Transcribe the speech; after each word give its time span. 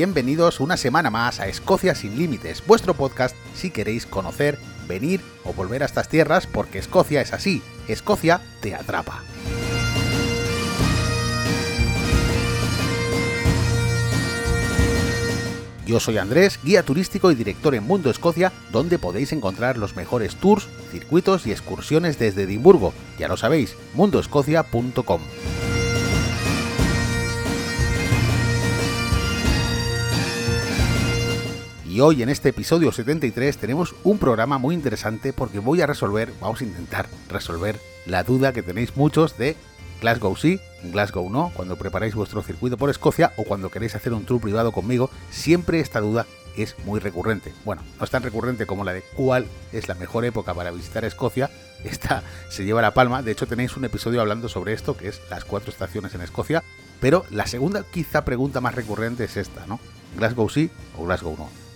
Bienvenidos 0.00 0.60
una 0.60 0.78
semana 0.78 1.10
más 1.10 1.40
a 1.40 1.46
Escocia 1.46 1.94
sin 1.94 2.16
Límites, 2.16 2.64
vuestro 2.66 2.94
podcast 2.94 3.36
si 3.54 3.70
queréis 3.70 4.06
conocer, 4.06 4.58
venir 4.88 5.20
o 5.44 5.52
volver 5.52 5.82
a 5.82 5.84
estas 5.84 6.08
tierras, 6.08 6.46
porque 6.46 6.78
Escocia 6.78 7.20
es 7.20 7.34
así, 7.34 7.62
Escocia 7.86 8.40
te 8.62 8.74
atrapa. 8.74 9.22
Yo 15.86 16.00
soy 16.00 16.16
Andrés, 16.16 16.58
guía 16.64 16.82
turístico 16.82 17.30
y 17.30 17.34
director 17.34 17.74
en 17.74 17.84
Mundo 17.84 18.08
Escocia, 18.08 18.54
donde 18.72 18.98
podéis 18.98 19.32
encontrar 19.32 19.76
los 19.76 19.96
mejores 19.96 20.34
tours, 20.36 20.66
circuitos 20.90 21.46
y 21.46 21.52
excursiones 21.52 22.18
desde 22.18 22.44
Edimburgo. 22.44 22.94
Ya 23.18 23.28
lo 23.28 23.36
sabéis, 23.36 23.76
mundoescocia.com. 23.92 25.20
Y 31.90 31.98
hoy 31.98 32.22
en 32.22 32.28
este 32.28 32.50
episodio 32.50 32.92
73 32.92 33.58
tenemos 33.58 33.96
un 34.04 34.18
programa 34.18 34.58
muy 34.58 34.76
interesante 34.76 35.32
porque 35.32 35.58
voy 35.58 35.80
a 35.80 35.88
resolver, 35.88 36.32
vamos 36.40 36.60
a 36.60 36.64
intentar 36.64 37.08
resolver 37.28 37.80
la 38.06 38.22
duda 38.22 38.52
que 38.52 38.62
tenéis 38.62 38.96
muchos 38.96 39.36
de 39.36 39.56
Glasgow 40.00 40.36
sí, 40.36 40.60
Glasgow 40.84 41.28
no, 41.28 41.50
cuando 41.52 41.74
preparáis 41.74 42.14
vuestro 42.14 42.44
circuito 42.44 42.76
por 42.76 42.90
Escocia 42.90 43.32
o 43.36 43.42
cuando 43.42 43.70
queréis 43.70 43.96
hacer 43.96 44.12
un 44.12 44.24
tour 44.24 44.40
privado 44.40 44.70
conmigo, 44.70 45.10
siempre 45.32 45.80
esta 45.80 45.98
duda 45.98 46.26
es 46.56 46.76
muy 46.84 47.00
recurrente. 47.00 47.52
Bueno, 47.64 47.82
no 47.98 48.04
es 48.04 48.10
tan 48.10 48.22
recurrente 48.22 48.66
como 48.66 48.84
la 48.84 48.92
de 48.92 49.02
cuál 49.16 49.46
es 49.72 49.88
la 49.88 49.96
mejor 49.96 50.24
época 50.24 50.54
para 50.54 50.70
visitar 50.70 51.04
Escocia. 51.04 51.50
Esta 51.82 52.22
se 52.50 52.64
lleva 52.64 52.82
la 52.82 52.94
palma. 52.94 53.22
De 53.22 53.32
hecho, 53.32 53.48
tenéis 53.48 53.76
un 53.76 53.84
episodio 53.84 54.20
hablando 54.20 54.48
sobre 54.48 54.74
esto, 54.74 54.96
que 54.96 55.08
es 55.08 55.20
las 55.28 55.44
cuatro 55.44 55.72
estaciones 55.72 56.14
en 56.14 56.20
Escocia. 56.20 56.62
Pero 57.00 57.24
la 57.30 57.48
segunda, 57.48 57.82
quizá 57.82 58.24
pregunta 58.24 58.60
más 58.60 58.76
recurrente 58.76 59.24
es 59.24 59.36
esta, 59.36 59.66
¿no? 59.66 59.80
¿Glasgow 60.16 60.48
sí 60.48 60.70
o 60.96 61.04
Glasgow 61.04 61.36
no? 61.36 61.69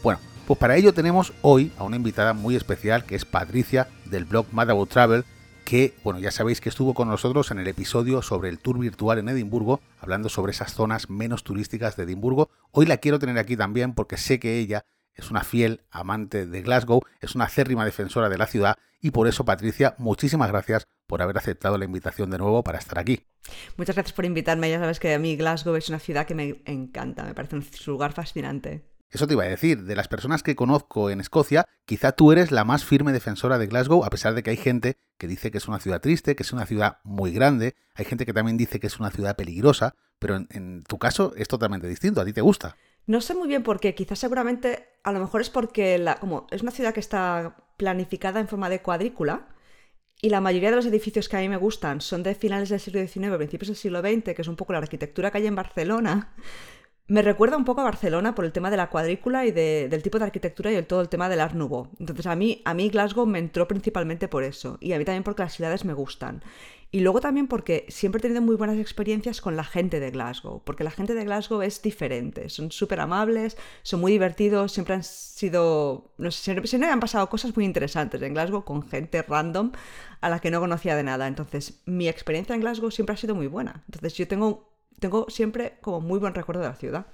Pues 0.46 0.58
para 0.58 0.76
ello 0.76 0.92
tenemos 0.92 1.32
hoy 1.40 1.72
a 1.78 1.84
una 1.84 1.96
invitada 1.96 2.34
muy 2.34 2.54
especial 2.54 3.06
que 3.06 3.14
es 3.14 3.24
Patricia 3.24 3.88
del 4.04 4.26
blog 4.26 4.46
Mad 4.52 4.70
About 4.70 4.90
Travel, 4.90 5.24
que, 5.64 5.94
bueno, 6.04 6.20
ya 6.20 6.30
sabéis 6.30 6.60
que 6.60 6.68
estuvo 6.68 6.92
con 6.92 7.08
nosotros 7.08 7.50
en 7.50 7.58
el 7.58 7.66
episodio 7.66 8.20
sobre 8.20 8.50
el 8.50 8.58
tour 8.58 8.78
virtual 8.78 9.18
en 9.18 9.30
Edimburgo, 9.30 9.80
hablando 10.00 10.28
sobre 10.28 10.52
esas 10.52 10.74
zonas 10.74 11.08
menos 11.08 11.44
turísticas 11.44 11.96
de 11.96 12.02
Edimburgo. 12.02 12.50
Hoy 12.72 12.84
la 12.84 12.98
quiero 12.98 13.18
tener 13.18 13.38
aquí 13.38 13.56
también 13.56 13.94
porque 13.94 14.18
sé 14.18 14.38
que 14.38 14.58
ella 14.58 14.84
es 15.14 15.30
una 15.30 15.44
fiel 15.44 15.80
amante 15.90 16.44
de 16.44 16.60
Glasgow, 16.60 17.00
es 17.22 17.34
una 17.34 17.46
acérrima 17.46 17.86
defensora 17.86 18.28
de 18.28 18.36
la 18.36 18.46
ciudad 18.46 18.76
y 19.00 19.12
por 19.12 19.28
eso, 19.28 19.46
Patricia, 19.46 19.94
muchísimas 19.96 20.50
gracias 20.50 20.86
por 21.06 21.22
haber 21.22 21.38
aceptado 21.38 21.78
la 21.78 21.86
invitación 21.86 22.28
de 22.28 22.36
nuevo 22.36 22.62
para 22.62 22.78
estar 22.78 22.98
aquí. 22.98 23.24
Muchas 23.78 23.96
gracias 23.96 24.12
por 24.12 24.26
invitarme. 24.26 24.68
Ya 24.68 24.78
sabes 24.78 25.00
que 25.00 25.14
a 25.14 25.18
mí 25.18 25.36
Glasgow 25.36 25.74
es 25.76 25.88
una 25.88 26.00
ciudad 26.00 26.26
que 26.26 26.34
me 26.34 26.60
encanta, 26.66 27.24
me 27.24 27.32
parece 27.32 27.56
un 27.56 27.66
lugar 27.86 28.12
fascinante. 28.12 28.93
Eso 29.14 29.28
te 29.28 29.34
iba 29.34 29.44
a 29.44 29.48
decir, 29.48 29.84
de 29.84 29.94
las 29.94 30.08
personas 30.08 30.42
que 30.42 30.56
conozco 30.56 31.08
en 31.08 31.20
Escocia, 31.20 31.66
quizá 31.84 32.10
tú 32.10 32.32
eres 32.32 32.50
la 32.50 32.64
más 32.64 32.84
firme 32.84 33.12
defensora 33.12 33.58
de 33.58 33.68
Glasgow, 33.68 34.04
a 34.04 34.10
pesar 34.10 34.34
de 34.34 34.42
que 34.42 34.50
hay 34.50 34.56
gente 34.56 34.96
que 35.18 35.28
dice 35.28 35.52
que 35.52 35.58
es 35.58 35.68
una 35.68 35.78
ciudad 35.78 36.00
triste, 36.00 36.34
que 36.34 36.42
es 36.42 36.52
una 36.52 36.66
ciudad 36.66 36.98
muy 37.04 37.30
grande, 37.30 37.76
hay 37.94 38.06
gente 38.06 38.26
que 38.26 38.32
también 38.32 38.56
dice 38.56 38.80
que 38.80 38.88
es 38.88 38.98
una 38.98 39.12
ciudad 39.12 39.36
peligrosa, 39.36 39.94
pero 40.18 40.44
en, 40.50 40.82
tu 40.82 40.98
caso 40.98 41.32
es 41.36 41.46
totalmente 41.46 41.86
distinto, 41.86 42.20
a 42.20 42.24
ti 42.24 42.32
te 42.32 42.40
gusta. 42.40 42.76
No 43.06 43.20
sé 43.20 43.36
muy 43.36 43.46
bien 43.46 43.62
por 43.62 43.78
qué, 43.78 43.94
quizás 43.94 44.18
seguramente, 44.18 44.88
a 45.04 45.12
lo 45.12 45.20
mejor 45.20 45.42
es 45.42 45.50
porque 45.50 45.96
la, 45.96 46.16
como 46.16 46.48
es 46.50 46.62
una 46.62 46.72
ciudad 46.72 46.92
que 46.92 46.98
está 46.98 47.56
planificada 47.76 48.40
en 48.40 48.48
forma 48.48 48.68
de 48.68 48.82
cuadrícula, 48.82 49.46
y 50.20 50.30
la 50.30 50.40
mayoría 50.40 50.70
de 50.70 50.76
los 50.76 50.86
edificios 50.86 51.28
que 51.28 51.36
a 51.36 51.40
mí 51.40 51.48
me 51.48 51.56
gustan 51.56 52.00
son 52.00 52.24
de 52.24 52.34
finales 52.34 52.68
del 52.68 52.80
siglo 52.80 53.00
XIX, 53.00 53.36
principios 53.36 53.68
del 53.68 53.76
siglo 53.76 54.00
XX, 54.00 54.34
que 54.34 54.42
es 54.42 54.48
un 54.48 54.56
poco 54.56 54.72
la 54.72 54.80
arquitectura 54.80 55.30
que 55.30 55.38
hay 55.38 55.46
en 55.46 55.54
Barcelona, 55.54 56.34
me 57.06 57.20
recuerda 57.20 57.58
un 57.58 57.64
poco 57.64 57.82
a 57.82 57.84
Barcelona 57.84 58.34
por 58.34 58.46
el 58.46 58.52
tema 58.52 58.70
de 58.70 58.78
la 58.78 58.88
cuadrícula 58.88 59.44
y 59.44 59.50
del 59.52 60.02
tipo 60.02 60.18
de 60.18 60.24
arquitectura 60.24 60.72
y 60.72 60.76
el, 60.76 60.86
todo 60.86 61.02
el 61.02 61.10
tema 61.10 61.28
del 61.28 61.40
Art 61.40 61.54
Nouveau. 61.54 61.88
Entonces 61.98 62.26
a 62.26 62.34
mí, 62.34 62.62
a 62.64 62.72
mí 62.72 62.88
Glasgow 62.88 63.26
me 63.26 63.38
entró 63.38 63.68
principalmente 63.68 64.26
por 64.26 64.42
eso 64.42 64.78
y 64.80 64.92
a 64.92 64.98
mí 64.98 65.04
también 65.04 65.22
porque 65.22 65.42
las 65.42 65.52
ciudades 65.52 65.84
me 65.84 65.92
gustan. 65.92 66.42
Y 66.90 67.00
luego 67.00 67.20
también 67.20 67.48
porque 67.48 67.86
siempre 67.88 68.20
he 68.20 68.22
tenido 68.22 68.40
muy 68.40 68.54
buenas 68.54 68.78
experiencias 68.78 69.40
con 69.40 69.56
la 69.56 69.64
gente 69.64 69.98
de 69.98 70.12
Glasgow, 70.12 70.62
porque 70.64 70.84
la 70.84 70.92
gente 70.92 71.14
de 71.14 71.24
Glasgow 71.24 71.60
es 71.60 71.82
diferente, 71.82 72.48
son 72.48 72.70
súper 72.70 73.00
amables, 73.00 73.56
son 73.82 74.00
muy 74.00 74.12
divertidos, 74.12 74.70
siempre 74.70 74.94
han 74.94 75.02
sido, 75.02 76.12
no 76.18 76.30
sé, 76.30 76.44
siempre, 76.44 76.68
siempre 76.68 76.88
han 76.88 77.00
pasado 77.00 77.28
cosas 77.28 77.54
muy 77.56 77.64
interesantes 77.64 78.22
en 78.22 78.32
Glasgow 78.32 78.64
con 78.64 78.88
gente 78.88 79.22
random 79.22 79.72
a 80.20 80.28
la 80.28 80.38
que 80.38 80.52
no 80.52 80.60
conocía 80.60 80.94
de 80.94 81.02
nada. 81.02 81.26
Entonces 81.26 81.82
mi 81.84 82.08
experiencia 82.08 82.54
en 82.54 82.60
Glasgow 82.60 82.92
siempre 82.92 83.14
ha 83.14 83.16
sido 83.18 83.34
muy 83.34 83.48
buena. 83.48 83.82
Entonces 83.88 84.14
yo 84.14 84.28
tengo 84.28 84.73
tengo 85.00 85.26
siempre 85.28 85.78
como 85.80 86.00
muy 86.00 86.18
buen 86.18 86.34
recuerdo 86.34 86.62
de 86.62 86.68
la 86.68 86.74
ciudad. 86.74 87.06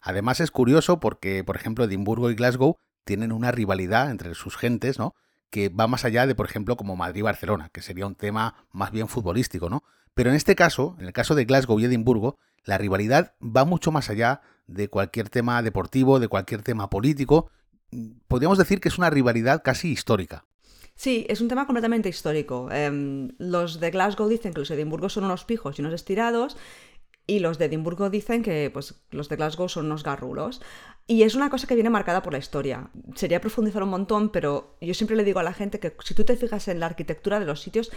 Además 0.00 0.40
es 0.40 0.50
curioso 0.50 1.00
porque, 1.00 1.42
por 1.44 1.56
ejemplo, 1.56 1.84
Edimburgo 1.84 2.30
y 2.30 2.34
Glasgow 2.34 2.76
tienen 3.04 3.32
una 3.32 3.52
rivalidad 3.52 4.10
entre 4.10 4.34
sus 4.34 4.56
gentes, 4.56 4.98
¿no? 4.98 5.14
Que 5.50 5.68
va 5.68 5.86
más 5.86 6.04
allá 6.04 6.26
de, 6.26 6.34
por 6.34 6.46
ejemplo, 6.46 6.76
como 6.76 6.96
Madrid-Barcelona, 6.96 7.70
que 7.72 7.82
sería 7.82 8.06
un 8.06 8.14
tema 8.14 8.66
más 8.70 8.90
bien 8.90 9.08
futbolístico, 9.08 9.70
¿no? 9.70 9.82
Pero 10.14 10.30
en 10.30 10.36
este 10.36 10.56
caso, 10.56 10.96
en 10.98 11.06
el 11.06 11.12
caso 11.12 11.34
de 11.34 11.44
Glasgow 11.44 11.78
y 11.78 11.84
Edimburgo, 11.84 12.38
la 12.64 12.78
rivalidad 12.78 13.34
va 13.40 13.64
mucho 13.64 13.92
más 13.92 14.10
allá 14.10 14.40
de 14.66 14.88
cualquier 14.88 15.28
tema 15.28 15.62
deportivo, 15.62 16.18
de 16.18 16.28
cualquier 16.28 16.62
tema 16.62 16.90
político. 16.90 17.50
Podríamos 18.26 18.58
decir 18.58 18.80
que 18.80 18.88
es 18.88 18.98
una 18.98 19.10
rivalidad 19.10 19.62
casi 19.62 19.90
histórica. 19.90 20.44
Sí, 20.96 21.26
es 21.28 21.42
un 21.42 21.48
tema 21.48 21.66
completamente 21.66 22.08
histórico. 22.08 22.68
Em, 22.72 23.28
los 23.38 23.80
de 23.80 23.90
Glasgow 23.90 24.28
dicen 24.28 24.54
que 24.54 24.60
los 24.60 24.68
de 24.68 24.76
Edimburgo 24.76 25.08
son 25.10 25.24
unos 25.24 25.44
pijos 25.44 25.78
y 25.78 25.82
unos 25.82 25.92
estirados, 25.92 26.56
y 27.26 27.40
los 27.40 27.58
de 27.58 27.66
Edimburgo 27.66 28.08
dicen 28.08 28.42
que 28.42 28.70
pues, 28.72 28.94
los 29.10 29.28
de 29.28 29.36
Glasgow 29.36 29.68
son 29.68 29.86
unos 29.86 30.02
garrulos. 30.02 30.62
Y 31.06 31.22
es 31.22 31.34
una 31.34 31.50
cosa 31.50 31.66
que 31.66 31.74
viene 31.74 31.90
marcada 31.90 32.22
por 32.22 32.32
la 32.32 32.38
historia. 32.38 32.90
Sería 33.14 33.40
profundizar 33.40 33.82
un 33.82 33.90
montón, 33.90 34.30
pero 34.30 34.76
yo 34.80 34.94
siempre 34.94 35.16
le 35.16 35.24
digo 35.24 35.40
a 35.40 35.42
la 35.42 35.52
gente 35.52 35.80
que 35.80 35.94
si 36.04 36.14
tú 36.14 36.24
te 36.24 36.36
fijas 36.36 36.66
en 36.68 36.80
la 36.80 36.86
arquitectura 36.86 37.40
de 37.40 37.46
los 37.46 37.60
sitios, 37.60 37.92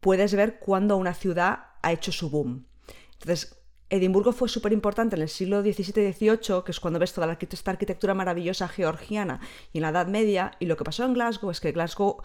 puedes 0.00 0.34
ver 0.34 0.58
cuándo 0.58 0.96
una 0.96 1.14
ciudad 1.14 1.66
ha 1.80 1.92
hecho 1.92 2.12
su 2.12 2.28
boom. 2.28 2.66
Entonces, 3.12 3.61
Edimburgo 3.92 4.32
fue 4.32 4.48
súper 4.48 4.72
importante 4.72 5.16
en 5.16 5.22
el 5.22 5.28
siglo 5.28 5.60
XVII 5.60 6.08
y 6.08 6.12
XVIII, 6.14 6.62
que 6.64 6.70
es 6.70 6.80
cuando 6.80 6.98
ves 6.98 7.12
toda 7.12 7.30
esta 7.38 7.70
arquitectura 7.70 8.14
maravillosa 8.14 8.66
georgiana 8.66 9.38
y 9.70 9.78
en 9.78 9.82
la 9.82 9.90
Edad 9.90 10.06
Media. 10.06 10.52
Y 10.60 10.64
lo 10.64 10.78
que 10.78 10.84
pasó 10.84 11.04
en 11.04 11.12
Glasgow 11.12 11.50
es 11.50 11.60
que 11.60 11.72
Glasgow, 11.72 12.22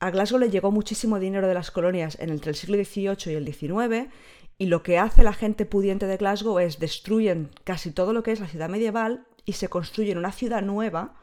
a 0.00 0.10
Glasgow 0.10 0.38
le 0.38 0.50
llegó 0.50 0.70
muchísimo 0.70 1.18
dinero 1.18 1.48
de 1.48 1.54
las 1.54 1.70
colonias 1.70 2.18
entre 2.20 2.50
el 2.50 2.56
siglo 2.56 2.76
XVIII 2.76 3.32
y 3.32 3.36
el 3.36 3.54
XIX 3.54 4.12
y 4.58 4.66
lo 4.66 4.82
que 4.82 4.98
hace 4.98 5.22
la 5.22 5.32
gente 5.32 5.64
pudiente 5.64 6.06
de 6.06 6.18
Glasgow 6.18 6.58
es 6.58 6.78
destruyen 6.78 7.48
casi 7.64 7.90
todo 7.90 8.12
lo 8.12 8.22
que 8.22 8.32
es 8.32 8.40
la 8.40 8.46
ciudad 8.46 8.68
medieval 8.68 9.26
y 9.46 9.54
se 9.54 9.68
construyen 9.68 10.18
una 10.18 10.32
ciudad 10.32 10.60
nueva 10.60 11.14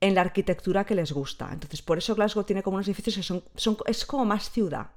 en 0.00 0.16
la 0.16 0.22
arquitectura 0.22 0.84
que 0.84 0.96
les 0.96 1.12
gusta. 1.12 1.50
Entonces, 1.52 1.82
por 1.82 1.98
eso 1.98 2.16
Glasgow 2.16 2.42
tiene 2.42 2.64
como 2.64 2.78
unos 2.78 2.88
edificios 2.88 3.14
que 3.14 3.22
son, 3.22 3.44
son 3.54 3.76
es 3.86 4.04
como 4.04 4.24
más 4.24 4.50
ciudad. 4.50 4.90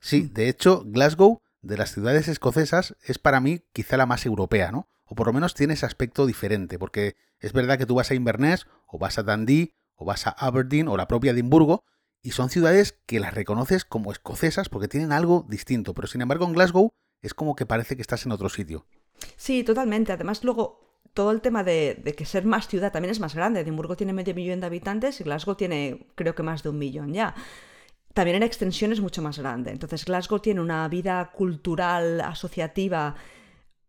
Sí, 0.00 0.22
de 0.22 0.48
hecho, 0.48 0.82
Glasgow, 0.86 1.38
de 1.62 1.76
las 1.76 1.92
ciudades 1.92 2.28
escocesas, 2.28 2.96
es 3.02 3.18
para 3.18 3.40
mí 3.40 3.62
quizá 3.72 3.96
la 3.96 4.06
más 4.06 4.26
europea, 4.26 4.72
¿no? 4.72 4.88
O 5.04 5.14
por 5.14 5.26
lo 5.26 5.32
menos 5.32 5.54
tiene 5.54 5.74
ese 5.74 5.86
aspecto 5.86 6.26
diferente, 6.26 6.78
porque 6.78 7.16
es 7.38 7.52
verdad 7.52 7.78
que 7.78 7.86
tú 7.86 7.94
vas 7.94 8.10
a 8.10 8.14
Inverness, 8.14 8.66
o 8.86 8.98
vas 8.98 9.18
a 9.18 9.22
Dundee, 9.22 9.74
o 9.94 10.04
vas 10.04 10.26
a 10.26 10.30
Aberdeen, 10.30 10.88
o 10.88 10.96
la 10.96 11.08
propia 11.08 11.32
Edimburgo, 11.32 11.84
y 12.22 12.32
son 12.32 12.50
ciudades 12.50 12.98
que 13.06 13.20
las 13.20 13.34
reconoces 13.34 13.84
como 13.84 14.12
escocesas 14.12 14.68
porque 14.68 14.88
tienen 14.88 15.12
algo 15.12 15.46
distinto. 15.48 15.94
Pero 15.94 16.06
sin 16.06 16.20
embargo, 16.20 16.46
en 16.46 16.52
Glasgow 16.52 16.92
es 17.22 17.34
como 17.34 17.56
que 17.56 17.66
parece 17.66 17.96
que 17.96 18.02
estás 18.02 18.26
en 18.26 18.32
otro 18.32 18.48
sitio. 18.48 18.86
Sí, 19.36 19.64
totalmente. 19.64 20.12
Además, 20.12 20.44
luego 20.44 20.98
todo 21.14 21.30
el 21.30 21.40
tema 21.40 21.64
de, 21.64 22.02
que 22.16 22.24
ser 22.24 22.44
más 22.44 22.68
ciudad 22.68 22.92
también 22.92 23.10
es 23.10 23.20
más 23.20 23.34
grande. 23.34 23.60
Edimburgo 23.60 23.96
tiene 23.96 24.12
medio 24.12 24.34
millón 24.34 24.60
de 24.60 24.66
habitantes 24.66 25.20
y 25.20 25.24
Glasgow 25.24 25.54
tiene 25.54 26.06
creo 26.14 26.34
que 26.34 26.42
más 26.42 26.62
de 26.62 26.68
un 26.68 26.78
millón 26.78 27.12
ya. 27.12 27.34
También 28.14 28.36
en 28.36 28.42
extensión 28.42 28.92
es 28.92 29.00
mucho 29.00 29.22
más 29.22 29.38
grande. 29.38 29.70
Entonces 29.70 30.04
Glasgow 30.04 30.40
tiene 30.40 30.60
una 30.60 30.86
vida 30.88 31.30
cultural, 31.32 32.20
asociativa, 32.20 33.14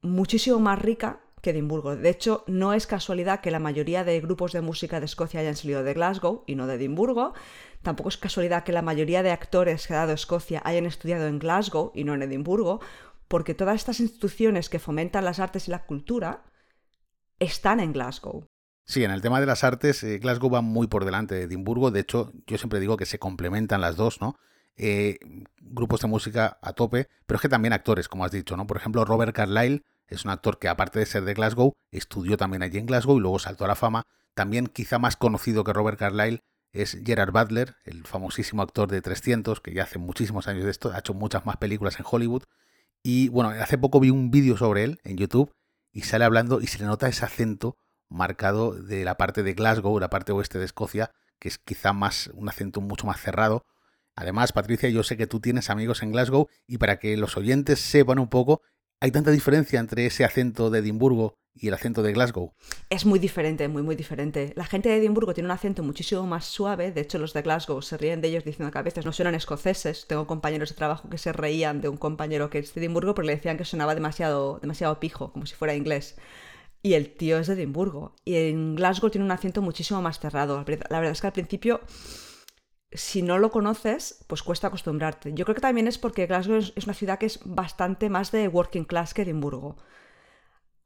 muchísimo 0.02 0.60
más 0.60 0.80
rica 0.80 1.22
que 1.42 1.50
Edimburgo. 1.50 1.96
De 1.96 2.10
hecho, 2.10 2.44
no 2.48 2.74
es 2.74 2.86
casualidad 2.86 3.42
que 3.42 3.52
la 3.52 3.60
mayoría 3.60 4.04
de 4.04 4.22
grupos 4.22 4.52
de 4.52 4.62
música 4.62 5.00
de 5.00 5.08
Escocia 5.08 5.40
hayan 5.40 5.56
salido 5.56 5.84
de 5.84 5.94
Glasgow 5.94 6.44
y 6.46 6.56
no 6.56 6.68
de 6.68 6.76
Edimburgo. 6.76 7.34
Tampoco 7.82 8.10
es 8.10 8.18
casualidad 8.18 8.64
que 8.64 8.72
la 8.72 8.84
mayoría 8.84 9.24
de 9.24 9.32
actores 9.32 9.88
que 9.88 9.94
ha 9.94 9.98
dado 9.98 10.14
Escocia 10.14 10.62
hayan 10.64 10.86
estudiado 10.86 11.28
en 11.28 11.40
Glasgow 11.40 11.92
y 11.96 12.04
no 12.04 12.14
en 12.14 12.22
Edimburgo, 12.22 12.80
porque 13.28 13.56
todas 13.56 13.76
estas 13.76 14.00
instituciones 14.00 14.70
que 14.70 14.78
fomentan 14.78 15.26
las 15.26 15.40
artes 15.40 15.68
y 15.68 15.72
la 15.72 15.86
cultura 15.86 16.44
están 17.40 17.80
en 17.80 17.92
Glasgow. 17.92 18.51
Sí, 18.92 19.06
en 19.06 19.12
el 19.12 19.22
tema 19.22 19.40
de 19.40 19.46
las 19.46 19.64
artes, 19.64 20.04
eh, 20.04 20.20
Glasgow 20.20 20.50
va 20.50 20.60
muy 20.60 20.88
por 20.88 21.06
delante 21.06 21.34
de 21.34 21.44
Edimburgo. 21.44 21.92
De 21.92 22.02
hecho, 22.02 22.34
yo 22.46 22.58
siempre 22.58 22.82
digo 22.82 22.98
que 22.98 23.06
se 23.06 23.20
complementan 23.20 23.80
las 23.80 23.96
dos, 23.96 24.20
¿no? 24.20 24.36
Eh, 24.76 25.18
grupos 25.62 26.02
de 26.02 26.10
música 26.10 26.58
a 26.62 26.74
tope, 26.74 27.08
pero 27.26 27.38
es 27.38 27.42
que 27.42 27.48
también 27.48 27.72
actores, 27.72 28.10
como 28.10 28.26
has 28.26 28.34
dicho, 28.34 28.58
¿no? 28.58 28.68
Por 28.68 28.76
ejemplo, 28.76 29.06
Robert 29.06 29.34
Carlyle 29.34 29.86
es 30.08 30.26
un 30.26 30.32
actor 30.32 30.60
que, 30.60 30.68
aparte 30.68 31.00
de 31.00 31.06
ser 31.06 31.24
de 31.24 31.34
Glasgow, 31.34 31.72
estudió 31.90 32.36
también 32.36 32.64
allí 32.64 32.80
en 32.80 32.86
Glasgow 32.86 33.16
y 33.16 33.22
luego 33.22 33.40
saltó 33.40 33.64
a 33.64 33.70
la 33.70 33.76
fama. 33.76 34.04
También, 34.34 34.68
quizá 34.68 35.00
más 35.00 35.16
conocido 35.16 35.64
que 35.64 35.72
Robert 35.72 35.98
Carlyle, 35.98 36.42
es 36.74 36.98
Gerard 37.06 37.32
Butler, 37.32 37.78
el 37.86 38.04
famosísimo 38.04 38.62
actor 38.62 38.92
de 38.92 39.02
300, 39.02 39.62
que 39.62 39.74
ya 39.74 39.84
hace 39.84 40.00
muchísimos 40.00 40.50
años 40.50 40.66
de 40.66 40.72
esto, 40.72 40.92
ha 40.92 41.00
hecho 41.00 41.14
muchas 41.14 41.46
más 41.46 41.56
películas 41.56 41.98
en 41.98 42.06
Hollywood 42.12 42.44
y 43.04 43.30
bueno, 43.30 43.52
hace 43.52 43.78
poco 43.78 44.02
vi 44.02 44.10
un 44.10 44.32
vídeo 44.32 44.58
sobre 44.58 44.84
él 44.84 45.00
en 45.06 45.16
YouTube 45.16 45.54
y 45.94 46.02
sale 46.02 46.26
hablando 46.26 46.60
y 46.60 46.68
se 46.68 46.80
le 46.80 46.88
nota 46.88 47.08
ese 47.08 47.24
acento 47.24 47.78
marcado 48.12 48.74
de 48.74 49.04
la 49.06 49.16
parte 49.16 49.42
de 49.42 49.54
Glasgow, 49.54 50.00
la 50.00 50.10
parte 50.10 50.32
oeste 50.34 50.60
de 50.60 50.66
Escocia, 50.66 51.12
que 51.40 51.48
es 51.48 51.58
quizá 51.58 51.94
más 51.94 52.30
un 52.34 52.50
acento 52.50 52.82
mucho 52.82 53.08
más 53.08 53.20
cerrado. 53.20 53.66
Además, 54.16 54.52
Patricia, 54.52 54.90
yo 54.90 55.02
sé 55.04 55.18
que 55.18 55.28
tú 55.28 55.40
tienes 55.40 55.70
amigos 55.70 56.04
en 56.04 56.12
Glasgow 56.12 56.48
y 56.68 56.78
para 56.78 57.00
que 57.00 57.16
los 57.18 57.38
oyentes 57.38 57.80
sepan 57.80 58.20
un 58.20 58.28
poco, 58.28 58.62
¿hay 59.00 59.12
tanta 59.12 59.32
diferencia 59.32 59.80
entre 59.80 60.06
ese 60.06 60.26
acento 60.26 60.70
de 60.70 60.80
Edimburgo 60.80 61.38
y 61.54 61.70
el 61.70 61.74
acento 61.74 62.04
de 62.04 62.12
Glasgow? 62.12 62.54
Es 62.90 63.06
muy 63.06 63.18
diferente, 63.18 63.68
muy, 63.70 63.82
muy 63.82 63.96
diferente. 63.96 64.54
La 64.58 64.66
gente 64.66 64.90
de 64.90 64.98
Edimburgo 64.98 65.34
tiene 65.34 65.48
un 65.48 65.52
acento 65.52 65.82
muchísimo 65.82 66.28
más 66.28 66.46
suave. 66.46 66.92
De 66.92 67.02
hecho, 67.02 67.18
los 67.18 67.34
de 67.34 67.42
Glasgow 67.42 67.82
se 67.82 67.98
ríen 67.98 68.20
de 68.20 68.28
ellos 68.28 68.44
diciendo 68.44 68.72
que 68.72 68.78
a 68.78 68.84
veces 68.84 69.06
no 69.06 69.14
suenan 69.14 69.36
escoceses. 69.36 70.06
Tengo 70.08 70.28
compañeros 70.28 70.70
de 70.70 70.76
trabajo 70.76 71.10
que 71.10 71.18
se 71.18 71.32
reían 71.32 71.80
de 71.80 71.88
un 71.88 71.98
compañero 71.98 72.50
que 72.50 72.60
es 72.60 72.74
de 72.74 72.82
Edimburgo 72.82 73.16
porque 73.16 73.28
le 73.28 73.36
decían 73.38 73.58
que 73.58 73.66
sonaba 73.66 73.96
demasiado, 73.96 74.60
demasiado 74.60 75.00
pijo, 75.00 75.32
como 75.32 75.46
si 75.46 75.56
fuera 75.56 75.74
inglés. 75.74 76.18
Y 76.84 76.94
el 76.94 77.16
tío 77.16 77.38
es 77.38 77.48
de 77.48 77.54
Edimburgo. 77.54 78.16
Y 78.26 78.36
en 78.36 78.76
Glasgow 78.76 79.10
tiene 79.10 79.26
un 79.26 79.32
acento 79.32 79.62
muchísimo 79.62 80.02
más 80.02 80.20
cerrado. 80.20 80.64
La 80.90 81.00
verdad 81.00 81.12
es 81.12 81.22
que 81.22 81.28
al 81.28 81.34
principio 81.34 81.82
si 82.94 83.22
no 83.22 83.38
lo 83.40 83.52
conoces, 83.52 84.24
pues 84.28 84.44
cuesta 84.44 84.68
acostumbrarte. 84.68 85.34
Yo 85.34 85.46
creo 85.46 85.56
que 85.56 85.62
también 85.62 85.88
es 85.88 85.98
porque 85.98 86.28
Glasgow 86.28 86.58
es 86.58 86.86
una 86.86 86.94
ciudad 86.94 87.18
que 87.18 87.26
es 87.26 87.40
bastante 87.46 88.10
más 88.10 88.32
de 88.32 88.48
working 88.48 88.84
class 88.84 89.14
que 89.14 89.22
Edimburgo. 89.22 89.78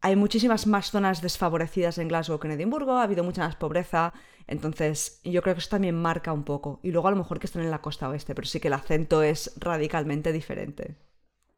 Hay 0.02 0.16
muchísimas 0.16 0.68
más 0.68 0.92
zonas 0.92 1.22
desfavorecidas 1.22 1.98
en 1.98 2.08
Glasgow 2.08 2.40
que 2.40 2.48
en 2.48 2.54
Edimburgo, 2.54 2.94
ha 2.94 3.04
habido 3.04 3.24
mucha 3.24 3.42
más 3.42 3.56
pobreza, 3.56 4.14
entonces 4.46 5.20
yo 5.24 5.42
creo 5.42 5.56
que 5.56 5.60
eso 5.60 5.70
también 5.70 6.00
marca 6.00 6.32
un 6.32 6.44
poco. 6.44 6.80
Y 6.84 6.92
luego 6.92 7.08
a 7.08 7.12
lo 7.12 7.18
mejor 7.18 7.40
que 7.40 7.48
están 7.48 7.64
en 7.64 7.72
la 7.72 7.82
costa 7.82 8.08
oeste, 8.08 8.36
pero 8.36 8.48
sí 8.48 8.60
que 8.60 8.68
el 8.68 8.76
acento 8.76 9.24
es 9.24 9.54
radicalmente 9.58 10.32
diferente. 10.32 10.98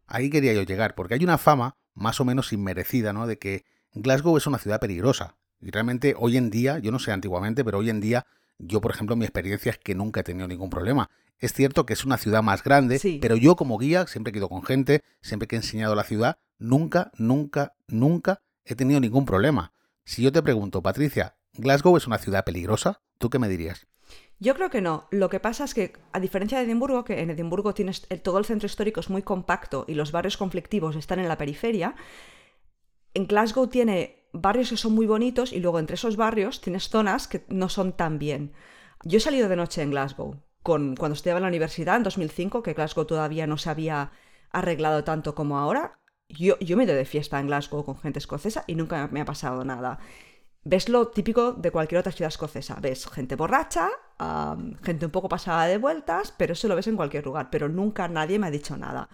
Ahí 0.06 0.30
quería 0.30 0.54
yo 0.54 0.64
llegar, 0.64 0.96
porque 0.96 1.16
hay 1.16 1.24
una 1.26 1.38
fama 1.38 1.74
más 1.94 2.22
o 2.22 2.26
menos 2.26 2.54
inmerecida, 2.54 3.12
¿no? 3.12 3.28
De 3.28 3.38
que 3.38 3.66
Glasgow 4.02 4.38
es 4.38 4.48
una 4.48 4.58
ciudad 4.58 4.80
peligrosa. 4.80 5.36
Y 5.60 5.72
realmente 5.72 6.16
hoy 6.18 6.38
en 6.38 6.50
día, 6.50 6.80
yo 6.80 6.92
no 6.92 7.00
sé 7.00 7.12
antiguamente, 7.12 7.66
pero 7.66 7.80
hoy 7.80 7.90
en 7.90 8.00
día, 8.00 8.26
yo 8.60 8.82
por 8.82 8.92
ejemplo, 8.92 9.16
mi 9.16 9.26
experiencia 9.26 9.72
es 9.72 9.78
que 9.78 9.96
nunca 9.96 10.20
he 10.20 10.24
tenido 10.24 10.48
ningún 10.48 10.70
problema. 10.70 11.10
Es 11.40 11.54
cierto 11.54 11.86
que 11.86 11.94
es 11.94 12.06
una 12.06 12.18
ciudad 12.18 12.42
más 12.42 12.64
grande, 12.64 13.00
pero 13.22 13.36
yo 13.36 13.56
como 13.56 13.78
guía, 13.78 14.08
siempre 14.08 14.34
he 14.34 14.38
ido 14.38 14.50
con 14.50 14.64
gente, 14.64 15.04
siempre 15.22 15.48
que 15.48 15.56
he 15.56 15.60
enseñado 15.60 15.96
la 15.96 16.04
ciudad, 16.04 16.40
nunca, 16.58 17.12
nunca, 17.18 17.74
nunca 17.88 18.42
he 18.66 18.76
tenido 18.76 19.00
ningún 19.00 19.26
problema. 19.26 19.74
Si 20.04 20.24
yo 20.24 20.32
te 20.32 20.42
pregunto, 20.42 20.82
Patricia, 20.82 21.36
¿Glasgow 21.54 21.98
es 21.98 22.08
una 22.08 22.18
ciudad 22.18 22.46
peligrosa? 22.46 23.02
¿Tú 23.18 23.30
qué 23.30 23.40
me 23.40 23.50
dirías? 23.50 23.88
Yo 24.40 24.54
creo 24.56 24.70
que 24.70 24.82
no. 24.82 25.08
Lo 25.12 25.30
que 25.30 25.40
pasa 25.40 25.64
es 25.64 25.74
que, 25.74 25.94
a 26.12 26.20
diferencia 26.20 26.60
de 26.60 26.66
Edimburgo, 26.66 27.04
que 27.04 27.22
en 27.22 27.32
Edimburgo 27.32 27.74
tienes 27.74 28.08
todo 28.24 28.38
el 28.38 28.46
centro 28.46 28.68
histórico 28.68 29.00
es 29.00 29.10
muy 29.10 29.24
compacto 29.24 29.86
y 29.88 29.96
los 29.96 30.12
barrios 30.12 30.38
conflictivos 30.38 30.96
están 30.96 31.20
en 31.20 31.28
la 31.28 31.38
periferia, 31.38 31.96
en 33.18 33.26
Glasgow 33.26 33.66
tiene 33.66 34.30
barrios 34.32 34.70
que 34.70 34.78
son 34.78 34.94
muy 34.94 35.08
bonitos 35.08 35.52
y 35.52 35.60
luego 35.60 35.80
entre 35.80 35.96
esos 35.96 36.18
barrios 36.18 36.62
tienes 36.62 36.88
zonas 36.88 37.28
que 37.28 37.44
no 37.50 37.68
son 37.68 37.94
tan 37.94 38.20
bien. 38.20 38.54
Yo 39.04 39.18
he 39.18 39.20
salido 39.20 39.50
de 39.50 39.56
noche 39.56 39.82
en 39.82 39.90
Glasgow, 39.90 40.44
con, 40.62 40.96
cuando 40.96 41.16
estudiaba 41.16 41.40
en 41.40 41.44
la 41.44 41.48
universidad 41.48 41.98
en 41.98 42.04
2005, 42.04 42.62
que 42.62 42.74
Glasgow 42.74 43.06
todavía 43.06 43.48
no 43.48 43.58
se 43.58 43.72
había 43.72 44.12
arreglado 44.52 45.04
tanto 45.04 45.34
como 45.34 45.58
ahora. 45.58 46.00
Yo, 46.30 46.60
yo 46.60 46.78
me 46.78 46.84
ido 46.84 46.94
de 46.94 47.06
fiesta 47.06 47.40
en 47.40 47.48
Glasgow 47.48 47.84
con 47.84 47.98
gente 47.98 48.20
escocesa 48.20 48.64
y 48.68 48.76
nunca 48.76 49.08
me 49.12 49.22
ha 49.22 49.26
pasado 49.26 49.66
nada. 49.66 49.98
Ves 50.64 50.88
lo 50.88 51.08
típico 51.08 51.54
de 51.54 51.72
cualquier 51.72 52.00
otra 52.00 52.12
ciudad 52.12 52.28
escocesa. 52.28 52.78
Ves 52.80 53.08
gente 53.08 53.36
borracha, 53.36 53.90
gente 54.84 55.06
un 55.08 55.12
poco 55.12 55.28
pasada 55.28 55.66
de 55.66 55.80
vueltas, 55.80 56.36
pero 56.38 56.54
eso 56.54 56.68
lo 56.68 56.76
ves 56.76 56.86
en 56.86 56.98
cualquier 56.98 57.26
lugar. 57.26 57.50
Pero 57.50 57.68
nunca 57.68 58.08
nadie 58.08 58.38
me 58.38 58.46
ha 58.46 58.52
dicho 58.52 58.78
nada 58.78 59.10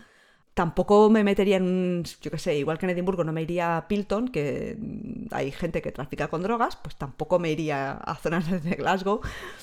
tampoco 0.53 1.09
me 1.09 1.23
metería 1.23 1.57
en, 1.57 2.03
yo 2.21 2.29
qué 2.29 2.37
sé, 2.37 2.55
igual 2.55 2.77
que 2.77 2.85
en 2.85 2.91
Edimburgo 2.91 3.23
no 3.23 3.33
me 3.33 3.41
iría 3.41 3.77
a 3.77 3.87
Pilton, 3.87 4.27
que 4.27 4.77
hay 5.31 5.51
gente 5.51 5.81
que 5.81 5.91
trafica 5.91 6.27
con 6.27 6.43
drogas, 6.43 6.75
pues 6.75 6.95
tampoco 6.95 7.39
me 7.39 7.51
iría 7.51 7.93
a 7.93 8.15
zonas 8.15 8.49
de 8.63 8.75
Glasgow, 8.75 9.21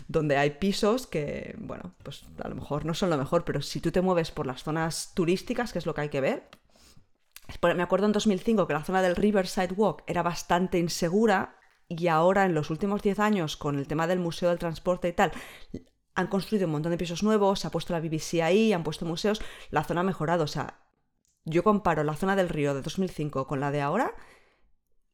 donde 0.08 0.36
hay 0.36 0.50
pisos 0.50 1.06
que, 1.06 1.54
bueno, 1.58 1.94
pues 2.02 2.24
a 2.42 2.48
lo 2.48 2.56
mejor 2.56 2.84
no 2.84 2.94
son 2.94 3.10
lo 3.10 3.16
mejor, 3.18 3.44
pero 3.44 3.62
si 3.62 3.80
tú 3.80 3.92
te 3.92 4.00
mueves 4.00 4.30
por 4.30 4.46
las 4.46 4.62
zonas 4.62 5.12
turísticas, 5.14 5.72
que 5.72 5.78
es 5.78 5.86
lo 5.86 5.94
que 5.94 6.00
hay 6.02 6.08
que 6.08 6.20
ver, 6.20 6.48
me 7.62 7.82
acuerdo 7.82 8.06
en 8.06 8.12
2005 8.12 8.66
que 8.66 8.72
la 8.72 8.84
zona 8.84 9.02
del 9.02 9.16
Riverside 9.16 9.74
Walk 9.74 10.02
era 10.06 10.22
bastante 10.22 10.78
insegura 10.78 11.56
y 11.88 12.06
ahora 12.06 12.44
en 12.44 12.54
los 12.54 12.70
últimos 12.70 13.02
10 13.02 13.18
años 13.18 13.56
con 13.56 13.76
el 13.76 13.88
tema 13.88 14.06
del 14.06 14.20
Museo 14.20 14.48
del 14.48 14.58
Transporte 14.58 15.08
y 15.08 15.12
tal, 15.12 15.32
han 16.14 16.26
construido 16.26 16.66
un 16.66 16.72
montón 16.72 16.92
de 16.92 16.98
pisos 16.98 17.22
nuevos, 17.22 17.60
se 17.60 17.66
ha 17.66 17.70
puesto 17.70 17.92
la 17.92 18.00
BBC 18.00 18.42
ahí, 18.42 18.72
han 18.72 18.82
puesto 18.82 19.06
museos, 19.06 19.40
la 19.70 19.84
zona 19.84 20.00
ha 20.00 20.04
mejorado. 20.04 20.44
O 20.44 20.48
sea, 20.48 20.80
yo 21.44 21.62
comparo 21.62 22.04
la 22.04 22.14
zona 22.14 22.36
del 22.36 22.48
río 22.48 22.74
de 22.74 22.82
2005 22.82 23.46
con 23.46 23.60
la 23.60 23.70
de 23.70 23.80
ahora, 23.80 24.14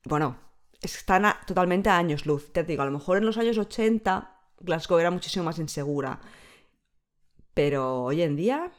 bueno, 0.05 0.39
están 0.81 1.25
totalmente 1.47 1.91
a 1.91 1.99
años 1.99 2.27
luz. 2.27 2.53
Te 2.53 2.65
digo, 2.65 2.83
a 2.83 2.87
lo 2.87 2.93
mejor 2.93 3.19
en 3.19 3.27
los 3.27 3.39
años 3.39 3.59
80 3.59 4.37
Glasgow 4.61 4.99
era 4.99 5.11
muchísimo 5.11 5.45
más 5.45 5.59
insegura, 5.59 6.21
pero 7.55 8.05
hoy 8.05 8.23
en 8.23 8.37
día, 8.37 8.73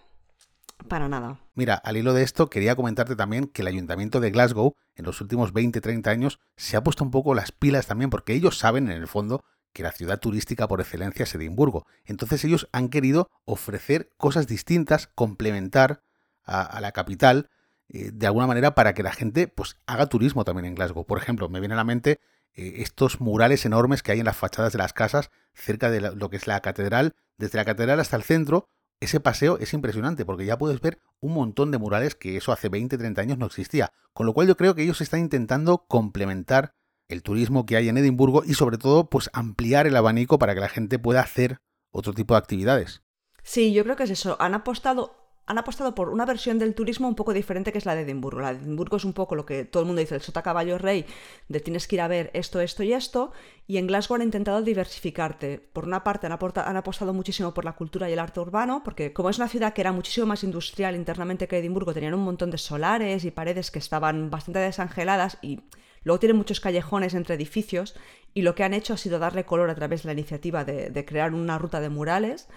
para 0.87 1.07
nada. 1.07 1.39
Mira, 1.53 1.75
al 1.75 1.97
hilo 1.97 2.13
de 2.13 2.23
esto, 2.23 2.49
quería 2.49 2.75
comentarte 2.75 3.15
también 3.15 3.47
que 3.47 3.61
el 3.61 3.67
ayuntamiento 3.67 4.19
de 4.19 4.31
Glasgow 4.31 4.75
en 4.95 5.05
los 5.05 5.21
últimos 5.21 5.53
20-30 5.53 6.07
años 6.07 6.39
se 6.55 6.77
ha 6.77 6.83
puesto 6.83 7.03
un 7.03 7.11
poco 7.11 7.35
las 7.35 7.51
pilas 7.51 7.87
también, 7.87 8.09
porque 8.09 8.33
ellos 8.33 8.57
saben 8.57 8.89
en 8.89 8.97
el 8.97 9.07
fondo 9.07 9.43
que 9.77 9.83
la 9.83 9.91
ciudad 9.91 10.19
turística 10.19 10.67
por 10.67 10.81
excelencia 10.81 11.21
es 11.21 11.35
Edimburgo. 11.35 11.85
Entonces 12.03 12.43
ellos 12.43 12.67
han 12.71 12.89
querido 12.89 13.29
ofrecer 13.45 14.09
cosas 14.17 14.47
distintas, 14.47 15.05
complementar 15.05 16.01
a, 16.43 16.81
la 16.81 16.93
capital, 16.93 17.51
eh, 17.89 18.09
de 18.11 18.25
alguna 18.25 18.47
manera 18.47 18.73
para 18.73 18.95
que 18.95 19.03
la 19.03 19.11
gente 19.11 19.47
pues 19.47 19.77
haga 19.85 20.07
turismo 20.07 20.43
también 20.45 20.65
en 20.65 20.73
Glasgow. 20.73 21.05
Por 21.05 21.19
ejemplo, 21.19 21.47
me 21.47 21.59
viene 21.59 21.75
a 21.75 21.77
la 21.77 21.83
mente 21.83 22.19
eh, 22.55 22.77
estos 22.77 23.21
murales 23.21 23.67
enormes 23.67 24.01
que 24.01 24.13
hay 24.13 24.19
en 24.19 24.25
las 24.25 24.35
fachadas 24.35 24.71
de 24.71 24.79
las 24.79 24.93
casas 24.93 25.29
cerca 25.53 25.91
de 25.91 26.01
lo 26.01 26.29
que 26.31 26.37
es 26.37 26.47
la 26.47 26.59
catedral. 26.61 27.13
Desde 27.37 27.59
la 27.59 27.65
catedral 27.65 27.99
hasta 27.99 28.15
el 28.15 28.23
centro, 28.23 28.69
ese 28.99 29.19
paseo 29.19 29.59
es 29.59 29.73
impresionante 29.73 30.25
porque 30.25 30.45
ya 30.47 30.57
puedes 30.57 30.81
ver 30.81 30.97
un 31.19 31.35
montón 31.35 31.69
de 31.69 31.77
murales 31.77 32.15
que 32.15 32.35
eso 32.35 32.51
hace 32.51 32.67
20, 32.67 32.97
30 32.97 33.21
años 33.21 33.37
no 33.37 33.45
existía. 33.45 33.91
Con 34.13 34.25
lo 34.25 34.33
cual 34.33 34.47
yo 34.47 34.57
creo 34.57 34.73
que 34.73 34.81
ellos 34.81 35.01
están 35.01 35.19
intentando 35.19 35.85
complementar 35.87 36.73
el 37.09 37.23
turismo 37.23 37.65
que 37.65 37.77
hay 37.77 37.89
en 37.89 37.97
Edimburgo 37.97 38.43
y 38.45 38.53
sobre 38.53 38.77
todo 38.77 39.09
pues 39.09 39.29
ampliar 39.33 39.87
el 39.87 39.95
abanico 39.95 40.39
para 40.39 40.53
que 40.53 40.61
la 40.61 40.69
gente 40.69 40.99
pueda 40.99 41.21
hacer 41.21 41.57
otro 41.91 42.13
tipo 42.13 42.33
de 42.33 42.39
actividades. 42.39 43.01
Sí, 43.43 43.73
yo 43.73 43.83
creo 43.83 43.95
que 43.95 44.03
es 44.03 44.09
eso. 44.09 44.35
Han 44.39 44.53
apostado 44.53 45.27
han 45.47 45.57
apostado 45.57 45.95
por 45.95 46.09
una 46.09 46.25
versión 46.25 46.59
del 46.59 46.75
turismo 46.75 47.07
un 47.07 47.15
poco 47.15 47.33
diferente 47.33 47.71
que 47.71 47.77
es 47.77 47.85
la 47.85 47.95
de 47.95 48.01
Edimburgo. 48.01 48.41
La 48.41 48.53
de 48.53 48.59
Edimburgo 48.59 48.97
es 48.97 49.05
un 49.05 49.13
poco 49.13 49.33
lo 49.33 49.45
que 49.45 49.63
todo 49.63 49.81
el 49.81 49.87
mundo 49.87 50.01
dice, 50.01 50.15
el 50.15 50.21
sota 50.21 50.41
caballo 50.41 50.77
rey, 50.77 51.05
de 51.47 51.61
tienes 51.61 51.87
que 51.87 51.95
ir 51.95 52.01
a 52.01 52.09
ver 52.09 52.29
esto, 52.33 52.59
esto 52.59 52.83
y 52.83 52.91
esto, 52.91 53.31
y 53.65 53.77
en 53.77 53.87
Glasgow 53.87 54.15
han 54.15 54.23
intentado 54.23 54.61
diversificarte. 54.61 55.59
Por 55.59 55.85
una 55.85 56.03
parte 56.03 56.27
han, 56.27 56.33
han 56.33 56.77
apostado 56.77 57.13
muchísimo 57.13 57.53
por 57.53 57.63
la 57.63 57.77
cultura 57.77 58.09
y 58.09 58.13
el 58.13 58.19
arte 58.19 58.41
urbano, 58.41 58.81
porque 58.83 59.13
como 59.13 59.29
es 59.29 59.37
una 59.37 59.47
ciudad 59.47 59.73
que 59.73 59.81
era 59.81 59.93
muchísimo 59.93 60.27
más 60.27 60.43
industrial 60.43 60.97
internamente 60.97 61.47
que 61.47 61.59
Edimburgo, 61.59 61.93
tenían 61.93 62.13
un 62.13 62.25
montón 62.25 62.51
de 62.51 62.57
solares 62.57 63.23
y 63.23 63.31
paredes 63.31 63.71
que 63.71 63.79
estaban 63.79 64.29
bastante 64.29 64.59
desangeladas 64.59 65.37
y 65.41 65.61
Luego 66.07 66.21
tienen 66.21 66.37
muchos 66.37 66.61
callejones 66.61 67.13
entre 67.15 67.35
edificios 67.35 67.93
y 68.33 68.43
lo 68.43 68.55
que 68.55 68.63
han 68.63 68.73
hecho 68.73 68.93
ha 68.93 68.97
sido 68.97 69.19
darle 69.19 69.43
color 69.43 69.69
a 69.69 69.75
través 69.75 70.03
de 70.03 70.07
la 70.07 70.13
iniciativa 70.13 70.63
de, 70.63 71.05
crear 71.05 71.33
una 71.33 71.57
ruta 71.57 71.81
de 71.81 71.89
murales. 71.89 72.47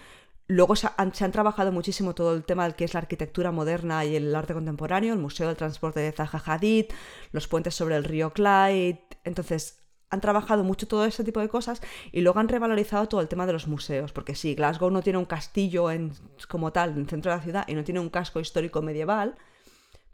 Luego 0.47 0.77
se 0.77 0.89
han, 0.97 1.33
trabajado 1.33 1.73
muchísimo 1.73 2.15
todo 2.15 2.33
el 2.37 2.45
tema 2.45 2.63
del 2.63 2.77
que 2.77 2.85
es 2.85 2.95
la 2.95 3.01
arquitectura 3.01 3.51
moderna 3.51 4.05
y 4.05 4.15
el 4.15 4.33
arte 4.37 4.55
contemporáneo, 4.55 5.13
el 5.13 5.19
Museo 5.19 5.49
del 5.49 5.57
Transporte 5.57 5.99
de 5.99 6.13
Zaha 6.13 6.41
Hadid, 6.47 6.93
los 7.33 7.49
puentes 7.49 7.75
sobre 7.75 7.97
el 7.97 8.05
río 8.05 8.33
Clyde. 8.33 9.03
Entonces, 9.25 9.81
han 10.11 10.21
trabajado 10.21 10.63
mucho 10.63 10.87
todo 10.87 11.05
ese 11.05 11.25
tipo 11.25 11.41
de 11.41 11.49
cosas 11.49 11.83
y 12.13 12.21
luego 12.21 12.39
han 12.39 12.49
revalorizado 12.49 13.09
todo 13.09 13.21
el 13.21 13.27
tema 13.27 13.47
de 13.47 13.53
los 13.53 13.67
museos, 13.67 14.13
porque 14.13 14.37
sí, 14.37 14.55
Glasgow 14.55 14.93
no 14.93 15.03
tiene 15.03 15.19
un 15.19 15.25
castillo 15.25 15.91
en, 15.91 16.13
como 16.49 16.73
tal 16.73 16.91
en 16.91 16.99
el 16.99 17.09
centro 17.09 17.33
de 17.33 17.39
la 17.39 17.43
ciudad 17.43 17.65
y 17.67 17.75
no 17.75 17.83
tiene 17.83 17.99
un 17.99 18.11
casco 18.11 18.39
histórico 18.39 18.81
medieval, 18.81 19.35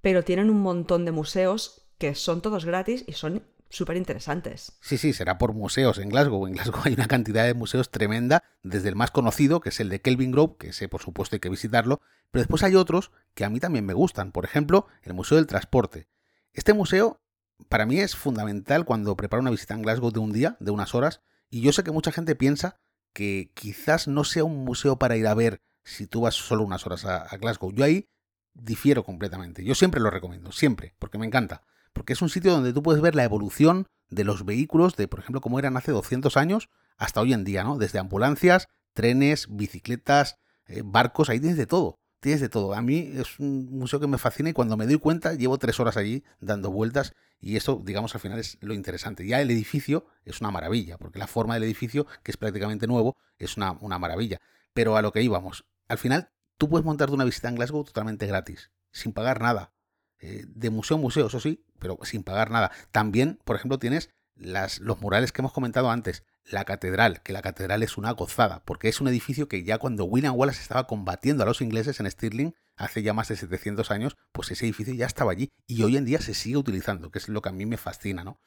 pero 0.01 0.25
tienen 0.25 0.49
un 0.49 0.63
montón 0.63 1.05
de 1.05 1.13
museos 1.13 1.86
que 1.99 2.15
son 2.15 2.43
todos 2.43 2.65
gratis 2.65 3.05
y 3.07 3.13
son 3.13 3.43
súper 3.69 3.97
interesantes. 3.97 4.73
Sí, 4.81 4.99
sí, 4.99 5.13
será 5.13 5.39
por 5.39 5.53
museos 5.53 5.99
en 5.99 6.09
Glasgow. 6.09 6.47
En 6.47 6.55
Glasgow 6.55 6.83
hay 6.85 6.95
una 6.95 7.09
cantidad 7.09 7.45
de 7.45 7.55
museos 7.55 7.91
tremenda, 7.91 8.45
desde 8.63 8.89
el 8.89 8.97
más 8.97 9.11
conocido, 9.11 9.61
que 9.61 9.71
es 9.71 9.81
el 9.81 9.89
de 9.89 10.01
Kelvin 10.01 10.33
Grove, 10.33 10.57
que 10.59 10.69
ese 10.69 10.89
por 10.89 11.03
supuesto 11.03 11.37
hay 11.37 11.41
que 11.41 11.49
visitarlo, 11.49 12.01
pero 12.31 12.41
después 12.41 12.63
hay 12.63 12.75
otros 12.75 13.11
que 13.35 13.45
a 13.45 13.51
mí 13.51 13.61
también 13.61 13.85
me 13.85 13.95
gustan. 13.95 14.33
Por 14.33 14.45
ejemplo, 14.45 14.87
el 15.03 15.15
Museo 15.15 15.37
del 15.37 15.47
Transporte. 15.47 16.09
Este 16.53 16.73
museo 16.73 17.21
para 17.69 17.87
mí 17.87 17.99
es 17.99 18.17
fundamental 18.17 18.85
cuando 18.85 19.17
preparo 19.17 19.41
una 19.41 19.51
visita 19.51 19.75
en 19.75 19.83
Glasgow 19.83 20.11
de 20.11 20.21
un 20.21 20.33
día, 20.33 20.57
de 20.61 20.71
unas 20.71 20.95
horas, 20.95 21.23
y 21.51 21.61
yo 21.61 21.73
sé 21.73 21.85
que 21.85 21.93
mucha 21.93 22.13
gente 22.13 22.35
piensa 22.35 22.81
que 23.13 23.51
quizás 23.55 24.09
no 24.09 24.25
sea 24.25 24.45
un 24.45 24.65
museo 24.65 24.99
para 24.99 25.17
ir 25.17 25.27
a 25.27 25.35
ver 25.35 25.63
si 25.85 26.07
tú 26.07 26.23
vas 26.23 26.35
solo 26.35 26.65
unas 26.65 26.85
horas 26.87 27.05
a, 27.05 27.23
a 27.23 27.37
Glasgow. 27.37 27.73
Yo 27.73 27.85
ahí 27.85 28.09
difiero 28.53 29.05
completamente. 29.05 29.65
Yo 29.65 29.75
siempre 29.75 30.01
lo 30.01 30.11
recomiendo, 30.11 30.53
siempre, 30.53 30.95
porque 30.99 31.19
me 31.19 31.27
encanta 31.27 31.63
porque 31.97 32.13
es 32.13 32.21
un 32.21 32.29
sitio 32.29 32.53
donde 32.53 32.75
tú 32.75 32.83
puedes 32.83 33.01
ver 33.01 33.15
la 33.15 33.25
evolución 33.25 33.87
de 34.11 34.23
los 34.23 34.45
vehículos, 34.45 34.97
de 34.97 35.09
por 35.09 35.21
ejemplo 35.21 35.41
cómo 35.41 35.59
eran 35.59 35.79
hace 35.79 35.93
200 35.93 36.37
años 36.37 36.69
hasta 36.99 37.23
hoy 37.23 37.33
en 37.33 37.43
día, 37.43 37.65
¿no? 37.65 37.79
Desde 37.79 37.99
ambulancias, 37.99 38.69
trenes, 38.93 39.47
bicicletas, 39.49 40.37
eh, 40.67 40.83
barcos, 40.85 41.31
ahí 41.31 41.41
tienes 41.41 41.57
de 41.57 41.65
todo, 41.65 41.99
tienes 42.21 42.43
de 42.43 42.51
todo. 42.51 42.75
A 42.75 42.83
mí 42.83 43.13
es 43.15 43.39
un 43.39 43.71
museo 43.71 43.99
que 43.99 44.07
me 44.07 44.19
fascina 44.19 44.51
y 44.51 44.53
cuando 44.53 44.77
me 44.77 44.85
doy 44.87 44.99
cuenta 44.99 45.33
llevo 45.33 45.57
tres 45.57 45.81
horas 45.81 45.97
allí 45.97 46.23
dando 46.39 46.71
vueltas 46.71 47.15
Y 47.41 47.57
eso, 47.57 47.81
digamos, 47.83 48.15
al 48.15 48.21
final 48.21 48.39
es 48.41 48.59
lo 48.61 48.75
interesante. 48.75 49.27
Ya 49.27 49.41
el 49.41 49.51
edificio 49.51 50.05
es 50.27 50.43
una 50.43 50.51
maravilla, 50.51 50.99
porque 50.99 51.19
la 51.19 51.27
forma 51.27 51.55
del 51.55 51.63
edificio, 51.63 52.07
que 52.23 52.31
es 52.31 52.37
prácticamente 52.37 52.87
nuevo, 52.87 53.17
es 53.39 53.57
una, 53.57 53.73
una 53.81 53.99
maravilla. 53.99 54.39
Pero 54.75 54.99
a 54.99 55.03
lo 55.03 55.13
que 55.13 55.23
íbamos, 55.23 55.65
al 55.89 55.97
final 55.97 56.29
tú 56.59 56.69
puedes 56.69 56.85
montarte 56.85 57.15
una 57.15 57.25
visita 57.25 57.49
en 57.49 57.55
Glasgow 57.55 57.85
totalmente 57.85 58.27
gratis, 58.27 58.71
sin 58.93 59.15
pagar 59.15 59.41
nada. 59.41 59.73
Eh, 60.19 60.45
de 60.47 60.71
museo 60.71 60.97
a 60.97 61.01
museo, 61.01 61.27
eso 61.27 61.41
sí, 61.41 61.66
pero 61.79 61.99
sin 62.03 62.23
pagar 62.23 62.51
nada. 62.51 62.71
También, 62.91 63.39
por 63.45 63.57
ejemplo, 63.57 63.79
tienes 63.79 64.11
las, 64.35 64.81
los 64.81 65.01
murales 65.01 65.33
que 65.33 65.43
hemos 65.43 65.53
comentado 65.53 65.91
antes, 65.91 66.25
la 66.45 66.65
catedral, 66.65 67.23
que 67.23 67.33
la 67.33 67.43
catedral 67.43 67.83
es 67.83 67.97
una 67.97 68.13
gozada, 68.13 68.63
porque 68.65 68.89
es 68.89 69.01
un 69.01 69.09
edificio 69.09 69.49
que 69.49 69.65
ya 69.65 69.79
cuando 69.79 70.05
William 70.05 70.37
Wallace 70.37 70.63
estaba 70.63 70.87
combatiendo 70.87 71.43
a 71.43 71.47
los 71.47 71.61
ingleses 71.61 71.99
en 72.01 72.11
Stirling, 72.11 72.55
hace 72.77 73.03
ya 73.03 73.13
más 73.13 73.29
de 73.29 73.37
700 73.37 73.91
años, 73.91 74.17
pues 74.33 74.51
ese 74.51 74.65
edificio 74.65 74.95
ya 74.95 75.07
estaba 75.07 75.33
allí 75.33 75.51
y 75.67 75.83
hoy 75.83 75.97
en 75.97 76.05
día 76.05 76.21
se 76.21 76.35
sigue 76.35 76.57
utilizando, 76.57 77.11
que 77.11 77.19
es 77.19 77.29
lo 77.29 77.43
que 77.43 77.49
a 77.49 77.53
mí 77.53 77.67
me 77.67 77.77
fascina, 77.77 78.23
¿no? 78.23 78.41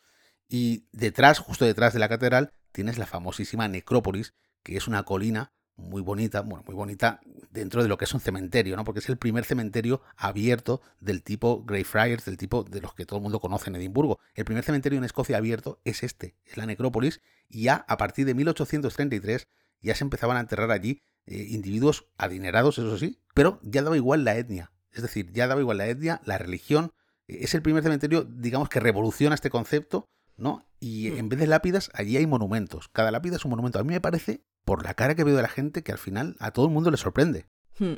Y 0.47 0.87
detrás, 0.91 1.39
justo 1.39 1.65
detrás 1.65 1.93
de 1.93 1.99
la 1.99 2.09
catedral, 2.09 2.53
tienes 2.71 2.97
la 2.97 3.05
famosísima 3.05 3.67
necrópolis, 3.67 4.33
que 4.63 4.77
es 4.77 4.87
una 4.87 5.03
colina 5.03 5.51
muy 5.79 6.01
bonita, 6.01 6.41
bueno, 6.41 6.63
muy 6.65 6.75
bonita 6.75 7.21
dentro 7.51 7.81
de 7.81 7.89
lo 7.89 7.97
que 7.97 8.05
es 8.05 8.13
un 8.13 8.19
cementerio, 8.19 8.75
¿no? 8.75 8.83
Porque 8.83 8.99
es 8.99 9.09
el 9.09 9.17
primer 9.17 9.45
cementerio 9.45 10.01
abierto 10.15 10.81
del 10.99 11.23
tipo 11.23 11.63
Greyfriars, 11.63 12.25
del 12.25 12.37
tipo 12.37 12.63
de 12.63 12.81
los 12.81 12.93
que 12.93 13.05
todo 13.05 13.17
el 13.17 13.23
mundo 13.23 13.39
conoce 13.39 13.69
en 13.69 13.75
Edimburgo. 13.77 14.19
El 14.35 14.45
primer 14.45 14.63
cementerio 14.63 14.97
en 14.97 15.03
Escocia 15.03 15.37
abierto 15.37 15.81
es 15.83 16.03
este, 16.03 16.35
es 16.45 16.57
la 16.57 16.65
necrópolis, 16.65 17.21
y 17.47 17.63
ya 17.63 17.85
a 17.87 17.97
partir 17.97 18.25
de 18.25 18.33
1833 18.35 19.47
ya 19.81 19.95
se 19.95 20.03
empezaban 20.03 20.37
a 20.37 20.41
enterrar 20.41 20.71
allí 20.71 21.01
eh, 21.25 21.47
individuos 21.49 22.07
adinerados, 22.17 22.77
eso 22.77 22.97
sí, 22.97 23.19
pero 23.33 23.59
ya 23.63 23.81
daba 23.81 23.95
igual 23.95 24.23
la 24.23 24.37
etnia. 24.37 24.71
Es 24.91 25.01
decir, 25.01 25.31
ya 25.31 25.47
daba 25.47 25.61
igual 25.61 25.77
la 25.77 25.87
etnia, 25.87 26.21
la 26.25 26.37
religión. 26.37 26.91
Es 27.27 27.53
el 27.53 27.61
primer 27.61 27.83
cementerio, 27.83 28.23
digamos, 28.23 28.69
que 28.69 28.79
revoluciona 28.79 29.35
este 29.35 29.49
concepto, 29.49 30.09
¿no? 30.35 30.65
Y 30.79 31.11
hmm. 31.11 31.17
en 31.17 31.29
vez 31.29 31.39
de 31.39 31.47
lápidas, 31.47 31.91
allí 31.93 32.17
hay 32.17 32.25
monumentos. 32.25 32.89
Cada 32.89 33.11
lápida 33.11 33.35
es 33.35 33.45
un 33.45 33.51
monumento. 33.51 33.79
A 33.79 33.83
mí 33.83 33.93
me 33.93 34.01
parece 34.01 34.43
por 34.69 34.85
la 34.85 34.93
cara 34.93 35.15
que 35.15 35.23
veo 35.23 35.35
de 35.35 35.41
la 35.41 35.47
gente 35.47 35.81
que 35.81 35.91
al 35.91 35.97
final 35.97 36.35
a 36.37 36.51
todo 36.51 36.67
el 36.67 36.71
mundo 36.71 36.91
le 36.91 36.97
sorprende. 36.97 37.47
Hmm. 37.79 37.95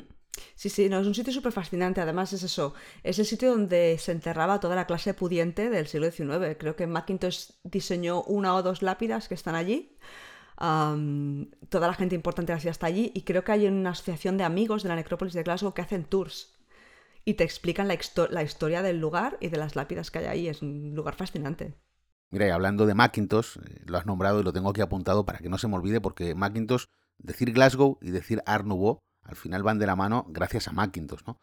Sí, 0.54 0.70
sí, 0.70 0.88
no, 0.88 0.98
es 1.00 1.06
un 1.06 1.14
sitio 1.14 1.30
súper 1.30 1.52
fascinante. 1.52 2.00
Además, 2.00 2.32
es 2.32 2.42
eso. 2.44 2.72
Es 3.02 3.18
el 3.18 3.26
sitio 3.26 3.50
donde 3.50 3.98
se 3.98 4.10
enterraba 4.10 4.58
toda 4.58 4.74
la 4.74 4.86
clase 4.86 5.12
pudiente 5.12 5.68
del 5.68 5.86
siglo 5.86 6.10
XIX. 6.10 6.56
Creo 6.58 6.74
que 6.74 6.86
Macintosh 6.86 7.50
diseñó 7.62 8.22
una 8.22 8.54
o 8.54 8.62
dos 8.62 8.80
lápidas 8.80 9.28
que 9.28 9.34
están 9.34 9.54
allí. 9.54 9.98
toda 10.56 11.88
la 11.88 11.94
gente 11.94 12.14
importante 12.14 12.54
de 12.54 12.64
la 12.64 12.86
allí. 12.86 13.12
Y 13.14 13.20
creo 13.24 13.44
que 13.44 13.52
hay 13.52 13.66
una 13.66 13.90
asociación 13.90 14.38
de 14.38 14.44
amigos 14.44 14.82
de 14.82 14.88
la 14.88 14.96
necrópolis 14.96 15.34
de 15.34 15.42
Glasgow 15.42 15.74
que 15.74 15.82
hacen 15.82 16.04
tours. 16.04 16.54
Y 17.26 17.34
te 17.34 17.44
explican 17.44 17.86
la, 17.86 17.98
la 18.30 18.42
historia 18.42 18.80
del 18.80 18.98
lugar 18.98 19.36
y 19.40 19.48
de 19.48 19.58
las 19.58 19.76
lápidas 19.76 20.10
que 20.10 20.20
hay 20.20 20.24
ahí. 20.24 20.48
Es 20.48 20.62
un 20.62 20.94
lugar 20.94 21.16
fascinante. 21.16 21.74
Mira, 22.32 22.46
y 22.46 22.50
hablando 22.50 22.86
de 22.86 22.94
Macintosh, 22.94 23.58
eh, 23.58 23.82
lo 23.84 23.98
has 23.98 24.06
nombrado 24.06 24.40
y 24.40 24.42
lo 24.42 24.54
tengo 24.54 24.70
aquí 24.70 24.80
apuntado 24.80 25.26
para 25.26 25.38
que 25.38 25.50
no 25.50 25.58
se 25.58 25.68
me 25.68 25.74
olvide, 25.76 26.00
porque 26.00 26.34
Macintosh, 26.34 26.86
decir 27.18 27.52
Glasgow 27.52 27.98
y 28.00 28.10
decir 28.10 28.42
Art 28.46 28.64
Nouveau, 28.64 29.02
al 29.22 29.36
final 29.36 29.62
van 29.62 29.78
de 29.78 29.86
la 29.86 29.96
mano 29.96 30.24
gracias 30.30 30.66
a 30.66 30.72
Macintosh, 30.72 31.20
¿no? 31.26 31.38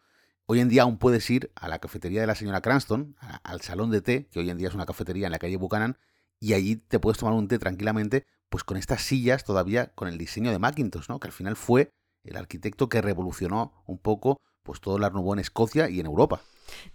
Hoy 0.46 0.58
en 0.58 0.68
día 0.68 0.82
aún 0.82 0.98
puedes 0.98 1.30
ir 1.30 1.52
a 1.54 1.68
la 1.68 1.78
cafetería 1.78 2.20
de 2.20 2.26
la 2.26 2.34
señora 2.34 2.60
Cranston, 2.60 3.14
al 3.20 3.60
salón 3.60 3.92
de 3.92 4.00
té, 4.00 4.26
que 4.32 4.40
hoy 4.40 4.50
en 4.50 4.58
día 4.58 4.66
es 4.66 4.74
una 4.74 4.84
cafetería 4.84 5.26
en 5.26 5.32
la 5.32 5.38
calle 5.38 5.56
Buchanan, 5.56 5.96
y 6.40 6.54
allí 6.54 6.74
te 6.74 6.98
puedes 6.98 7.18
tomar 7.20 7.34
un 7.34 7.46
té 7.46 7.60
tranquilamente, 7.60 8.26
pues 8.48 8.64
con 8.64 8.76
estas 8.76 9.02
sillas 9.02 9.44
todavía 9.44 9.94
con 9.94 10.08
el 10.08 10.18
diseño 10.18 10.50
de 10.50 10.58
Macintosh, 10.58 11.08
¿no? 11.08 11.20
Que 11.20 11.28
al 11.28 11.32
final 11.32 11.54
fue 11.54 11.92
el 12.24 12.36
arquitecto 12.36 12.88
que 12.88 13.00
revolucionó 13.00 13.84
un 13.86 13.98
poco 13.98 14.40
pues 14.62 14.80
todo 14.80 14.96
el 14.96 15.04
Art 15.04 15.14
Nouveau 15.14 15.34
en 15.34 15.40
Escocia 15.40 15.88
y 15.88 16.00
en 16.00 16.06
Europa. 16.06 16.40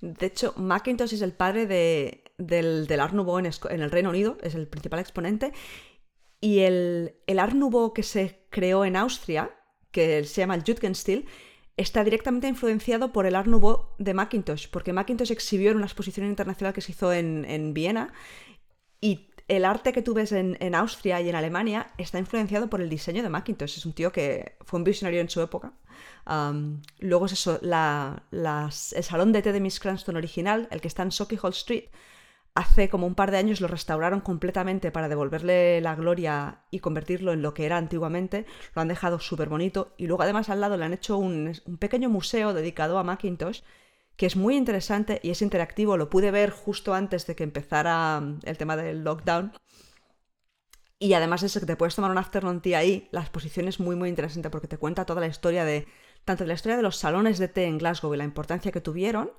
De 0.01 0.25
hecho, 0.25 0.53
Macintosh 0.57 1.13
es 1.13 1.22
el 1.22 1.34
padre 1.34 1.65
del, 2.38 2.88
Nouveau 3.13 3.39
en, 3.39 3.81
el 3.81 3.91
Reino 3.91 4.10
Unido, 4.10 4.38
es 4.41 4.55
el 4.55 4.67
principal 4.67 5.00
exponente. 5.00 5.53
Y 6.41 6.60
el, 6.60 7.15
el 7.27 7.39
que 7.93 8.03
se 8.03 8.45
creó 8.50 8.86
en 8.86 8.95
Austria, 8.95 9.55
que 9.91 10.24
se 10.25 10.41
llama 10.41 10.55
el 10.55 10.63
Jugendstil, 10.65 11.27
está 11.77 12.03
directamente 12.03 12.48
influenciado 12.48 13.12
por 13.12 13.25
el 13.25 13.36
Art 13.36 13.48
de 13.98 14.13
Macintosh, 14.13 14.67
porque 14.69 14.93
Macintosh 14.93 15.31
exhibió 15.31 15.72
en 15.72 15.77
una 15.77 15.86
exposición 15.86 16.25
internacional 16.27 16.74
que 16.74 16.81
se 16.81 16.91
hizo 16.91 17.12
en, 17.12 17.45
en 17.45 17.74
Viena 17.74 18.13
y 19.01 19.29
el 19.47 19.65
arte 19.65 19.93
que 19.93 20.01
tú 20.01 20.13
ves 20.13 20.31
en, 20.31 20.75
Austria 20.75 21.21
y 21.21 21.29
en 21.29 21.35
Alemania 21.35 21.91
está 21.97 22.17
influenciado 22.17 22.69
por 22.69 22.81
el 22.81 22.89
diseño 22.89 23.21
de 23.21 23.29
Macintosh. 23.29 23.77
Es 23.77 23.85
un 23.85 23.93
tío 23.93 24.11
que 24.11 24.57
fue 24.61 24.79
un 24.79 24.83
visionario 24.83 25.21
en 25.21 25.29
su 25.29 25.41
época. 25.41 25.73
luego 26.99 27.25
es 27.27 27.33
eso, 27.33 27.59
el 27.61 29.03
salón 29.03 29.31
de 29.31 29.41
té 29.41 29.53
de 29.53 29.59
Miss 29.59 29.79
Cranston 29.79 30.17
original, 30.17 30.67
el 30.71 30.81
que 30.81 30.87
está 30.87 31.03
en 31.03 31.11
Socky 31.11 31.37
Hall 31.41 31.51
Street, 31.51 31.85
hace 32.55 32.89
como 32.89 33.05
un 33.05 33.15
par 33.15 33.31
de 33.31 33.37
años 33.37 33.61
lo 33.61 33.67
restauraron 33.67 34.21
completamente 34.21 34.89
para 34.89 35.09
devolverle 35.09 35.81
la 35.81 35.93
gloria 35.93 36.61
y 36.71 36.79
convertirlo 36.79 37.33
en 37.33 37.41
lo 37.41 37.53
que 37.53 37.65
era 37.65 37.77
antiguamente. 37.77 38.45
Lo 38.73 38.81
han 38.81 38.87
dejado 38.87 39.19
súper 39.19 39.49
bonito 39.49 39.93
y 39.97 40.07
luego 40.07 40.23
además 40.23 40.49
al 40.49 40.61
lado 40.61 40.77
le 40.77 40.85
han 40.85 40.93
hecho 40.93 41.17
un, 41.17 41.53
un 41.65 41.77
pequeño 41.77 42.09
museo 42.09 42.53
dedicado 42.53 42.97
a 42.97 43.03
Macintosh 43.03 43.61
que 44.17 44.25
es 44.25 44.36
muy 44.36 44.55
interesante 44.55 45.19
y 45.24 45.31
es 45.31 45.41
interactivo. 45.41 45.98
Lo 45.98 46.10
pude 46.10 46.31
ver 46.31 46.51
justo 46.51 46.93
antes 46.93 47.27
de 47.27 47.36
que 47.36 47.43
empezara 47.43 48.19
mm, 48.19 48.39
el 48.43 48.57
tema 48.57 48.75
del 48.75 49.03
lockdown. 49.03 49.53
Y 50.98 51.13
además 51.13 51.43
eso 51.43 51.60
que 51.60 51.65
te 51.65 51.75
puedes 51.75 51.95
tomar 51.95 52.12
un 52.12 52.17
afternoon 52.17 52.62
tea 52.62 52.79
ahí, 52.79 53.10
la 53.12 53.22
exposición 53.22 53.67
es 53.67 53.79
muy 53.79 53.95
muy 53.95 54.10
interesante 54.10 54.50
porque 54.50 54.67
te 54.67 54.77
cuenta 54.77 55.05
toda 55.05 55.22
la 55.22 55.27
historia 55.27 55.65
de 55.65 55.88
tanto 56.24 56.43
de 56.43 56.48
la 56.48 56.53
historia 56.53 56.77
de 56.77 56.84
los 56.84 56.98
salones 56.98 57.38
de 57.38 57.48
té 57.48 57.65
en 57.65 57.77
Glasgow 57.77 58.13
y 58.13 58.17
la 58.17 58.24
importancia 58.24 58.72
que 58.72 58.81
tuvieron, 58.81 59.31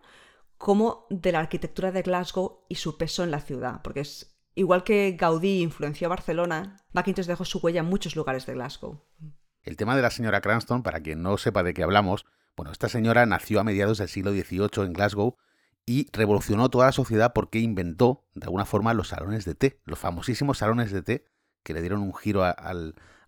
como 0.59 1.07
de 1.11 1.33
la 1.33 1.41
arquitectura 1.41 1.91
de 1.91 2.03
Glasgow 2.03 2.65
y 2.69 2.77
su 2.77 2.97
peso 2.97 3.25
en 3.25 3.31
la 3.31 3.41
ciudad, 3.41 3.83
porque 3.83 4.01
es 4.01 4.39
igual 4.55 4.85
que 4.85 5.17
Gaudí 5.19 5.63
influenció 5.63 6.07
a 6.07 6.11
Barcelona, 6.11 6.77
Macintosh 6.93 7.27
dejó 7.27 7.45
su 7.45 7.59
huella 7.59 7.81
en 7.81 7.87
muchos 7.87 8.17
lugares 8.17 8.47
de 8.47 8.55
Glasgow. 8.55 9.05
El 9.63 9.77
tema 9.77 9.97
de 9.97 10.03
la 10.03 10.11
señora 10.11 10.41
Cranston, 10.41 10.83
para 10.83 11.01
quien 11.01 11.23
no 11.23 11.37
sepa 11.39 11.63
de 11.63 11.75
qué 11.75 11.83
hablamos, 11.83 12.25
bueno, 12.57 12.73
esta 12.73 12.89
señora 12.89 13.27
nació 13.27 13.61
a 13.61 13.65
mediados 13.65 13.99
del 13.99 14.09
siglo 14.09 14.33
XVIII 14.33 14.87
en 14.87 14.93
Glasgow 14.95 15.37
y 15.85 16.09
revolucionó 16.13 16.71
toda 16.71 16.87
la 16.87 16.93
sociedad 16.93 17.33
porque 17.35 17.61
inventó, 17.61 18.25
de 18.35 18.47
alguna 18.47 18.65
forma, 18.65 18.95
los 18.95 19.09
salones 19.09 19.45
de 19.45 19.55
té, 19.55 19.81
los 19.85 19.99
famosísimos 19.99 20.59
salones 20.59 20.91
de 20.91 21.03
té 21.03 21.25
que 21.63 21.75
le 21.75 21.81
dieron 21.81 22.01
un 22.01 22.15
giro 22.15 22.45
a, 22.45 22.55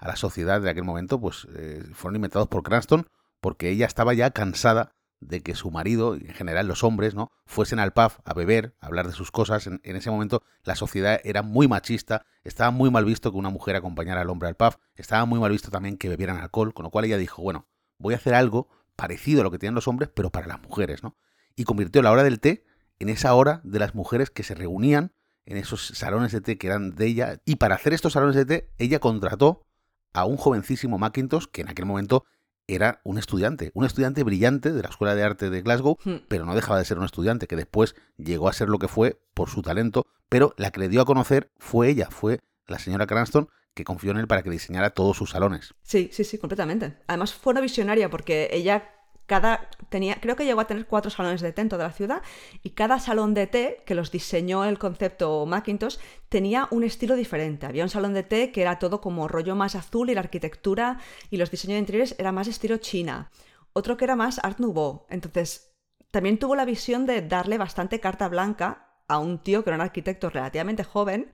la 0.00 0.16
sociedad 0.16 0.60
de 0.60 0.70
aquel 0.70 0.84
momento, 0.84 1.20
pues 1.20 1.46
eh, 1.56 1.84
fueron 1.92 2.16
inventados 2.16 2.48
por 2.48 2.62
Cranston 2.62 3.06
porque 3.40 3.68
ella 3.68 3.86
estaba 3.86 4.14
ya 4.14 4.30
cansada 4.30 4.92
de 5.20 5.42
que 5.42 5.56
su 5.56 5.70
marido, 5.72 6.14
en 6.14 6.32
general 6.34 6.68
los 6.68 6.84
hombres, 6.84 7.14
¿no? 7.14 7.32
fuesen 7.46 7.80
al 7.80 7.92
pub 7.92 8.12
a 8.24 8.34
beber, 8.34 8.76
a 8.80 8.86
hablar 8.86 9.08
de 9.08 9.12
sus 9.12 9.32
cosas. 9.32 9.66
En, 9.66 9.80
en, 9.82 9.96
ese 9.96 10.10
momento 10.10 10.42
la 10.62 10.76
sociedad 10.76 11.20
era 11.24 11.42
muy 11.42 11.66
machista, 11.66 12.24
estaba 12.44 12.70
muy 12.70 12.90
mal 12.90 13.04
visto 13.04 13.32
que 13.32 13.38
una 13.38 13.50
mujer 13.50 13.74
acompañara 13.74 14.20
al 14.20 14.30
hombre 14.30 14.48
al 14.48 14.54
pub, 14.54 14.78
estaba 14.94 15.24
muy 15.24 15.40
mal 15.40 15.50
visto 15.50 15.70
también 15.70 15.98
que 15.98 16.08
bebieran 16.08 16.38
alcohol, 16.38 16.72
con 16.72 16.84
lo 16.84 16.90
cual 16.90 17.04
ella 17.04 17.18
dijo, 17.18 17.42
bueno, 17.42 17.66
voy 17.98 18.14
a 18.14 18.18
hacer 18.18 18.34
algo 18.34 18.68
parecido 18.98 19.42
a 19.42 19.44
lo 19.44 19.52
que 19.52 19.60
tienen 19.60 19.76
los 19.76 19.86
hombres, 19.86 20.10
pero 20.12 20.30
para 20.30 20.48
las 20.48 20.60
mujeres, 20.60 21.04
¿no? 21.04 21.16
Y 21.54 21.62
convirtió 21.62 22.02
la 22.02 22.10
hora 22.10 22.24
del 22.24 22.40
té 22.40 22.64
en 22.98 23.08
esa 23.08 23.32
hora 23.32 23.60
de 23.62 23.78
las 23.78 23.94
mujeres 23.94 24.28
que 24.28 24.42
se 24.42 24.56
reunían 24.56 25.12
en 25.46 25.56
esos 25.56 25.86
salones 25.86 26.32
de 26.32 26.40
té 26.40 26.58
que 26.58 26.66
eran 26.66 26.96
de 26.96 27.06
ella. 27.06 27.40
Y 27.44 27.56
para 27.56 27.76
hacer 27.76 27.94
estos 27.94 28.14
salones 28.14 28.34
de 28.34 28.44
té, 28.44 28.70
ella 28.76 28.98
contrató 28.98 29.68
a 30.12 30.24
un 30.24 30.36
jovencísimo 30.36 30.98
Macintosh, 30.98 31.44
que 31.46 31.60
en 31.60 31.68
aquel 31.68 31.86
momento 31.86 32.24
era 32.66 33.00
un 33.04 33.18
estudiante, 33.18 33.70
un 33.72 33.84
estudiante 33.84 34.24
brillante 34.24 34.72
de 34.72 34.82
la 34.82 34.88
Escuela 34.88 35.14
de 35.14 35.22
Arte 35.22 35.48
de 35.48 35.62
Glasgow, 35.62 35.96
hmm. 36.04 36.16
pero 36.26 36.44
no 36.44 36.56
dejaba 36.56 36.80
de 36.80 36.84
ser 36.84 36.98
un 36.98 37.04
estudiante, 37.04 37.46
que 37.46 37.54
después 37.54 37.94
llegó 38.16 38.48
a 38.48 38.52
ser 38.52 38.68
lo 38.68 38.80
que 38.80 38.88
fue 38.88 39.20
por 39.32 39.48
su 39.48 39.62
talento, 39.62 40.08
pero 40.28 40.54
la 40.56 40.72
que 40.72 40.80
le 40.80 40.88
dio 40.88 41.02
a 41.02 41.06
conocer 41.06 41.52
fue 41.56 41.88
ella, 41.88 42.08
fue 42.10 42.40
la 42.66 42.80
señora 42.80 43.06
Cranston, 43.06 43.48
que 43.78 43.84
confió 43.84 44.10
en 44.10 44.18
él 44.18 44.26
para 44.26 44.42
que 44.42 44.50
diseñara 44.50 44.90
todos 44.90 45.16
sus 45.16 45.30
salones. 45.30 45.74
Sí, 45.82 46.10
sí, 46.12 46.24
sí, 46.24 46.36
completamente. 46.36 46.98
Además 47.06 47.32
fue 47.32 47.52
una 47.52 47.60
visionaria 47.60 48.10
porque 48.10 48.48
ella 48.52 48.90
cada 49.26 49.68
tenía, 49.88 50.16
creo 50.20 50.36
que 50.36 50.44
llegó 50.44 50.60
a 50.60 50.66
tener 50.66 50.86
cuatro 50.86 51.10
salones 51.10 51.42
de 51.42 51.52
té 51.52 51.60
en 51.60 51.68
toda 51.68 51.84
la 51.84 51.92
ciudad 51.92 52.22
y 52.62 52.70
cada 52.70 52.98
salón 52.98 53.34
de 53.34 53.46
té 53.46 53.82
que 53.86 53.94
los 53.94 54.10
diseñó 54.10 54.64
el 54.64 54.78
concepto 54.78 55.44
Macintosh 55.46 55.98
tenía 56.28 56.66
un 56.70 56.82
estilo 56.82 57.14
diferente. 57.14 57.66
Había 57.66 57.84
un 57.84 57.90
salón 57.90 58.14
de 58.14 58.24
té 58.24 58.50
que 58.50 58.62
era 58.62 58.78
todo 58.78 59.00
como 59.00 59.28
rollo 59.28 59.54
más 59.54 59.76
azul 59.76 60.10
y 60.10 60.14
la 60.14 60.20
arquitectura 60.20 60.98
y 61.30 61.36
los 61.36 61.50
diseños 61.50 61.74
de 61.74 61.80
interiores 61.80 62.16
era 62.18 62.32
más 62.32 62.48
estilo 62.48 62.78
China. 62.78 63.30
Otro 63.74 63.96
que 63.96 64.06
era 64.06 64.16
más 64.16 64.40
Art 64.42 64.58
Nouveau. 64.58 65.06
Entonces, 65.08 65.72
también 66.10 66.38
tuvo 66.38 66.56
la 66.56 66.64
visión 66.64 67.06
de 67.06 67.22
darle 67.22 67.58
bastante 67.58 68.00
carta 68.00 68.28
blanca 68.28 68.96
a 69.08 69.18
un 69.18 69.38
tío 69.38 69.62
que 69.62 69.70
era 69.70 69.76
un 69.76 69.82
arquitecto 69.82 70.30
relativamente 70.30 70.84
joven 70.84 71.32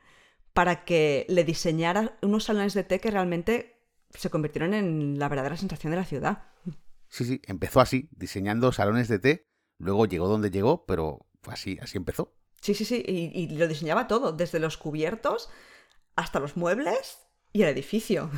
para 0.54 0.84
que 0.84 1.26
le 1.28 1.44
diseñara 1.44 2.16
unos 2.22 2.44
salones 2.44 2.72
de 2.74 2.84
té 2.84 3.00
que 3.00 3.10
realmente 3.10 3.82
se 4.10 4.30
convirtieron 4.30 4.72
en 4.72 5.18
la 5.18 5.28
verdadera 5.28 5.56
sensación 5.56 5.90
de 5.90 5.98
la 5.98 6.04
ciudad. 6.04 6.44
Sí, 7.08 7.24
sí, 7.24 7.42
empezó 7.46 7.80
así, 7.80 8.08
diseñando 8.12 8.72
salones 8.72 9.08
de 9.08 9.18
té, 9.18 9.46
luego 9.78 10.06
llegó 10.06 10.28
donde 10.28 10.50
llegó, 10.50 10.86
pero 10.86 11.26
así, 11.48 11.78
así 11.82 11.98
empezó. 11.98 12.34
Sí, 12.60 12.74
sí, 12.74 12.84
sí, 12.84 13.04
y, 13.06 13.48
lo 13.56 13.68
diseñaba 13.68 14.06
todo, 14.06 14.32
desde 14.32 14.60
los 14.60 14.78
cubiertos 14.78 15.50
hasta 16.16 16.40
los 16.40 16.56
muebles 16.56 17.18
y 17.52 17.62
el 17.62 17.68
edificio. 17.68 18.30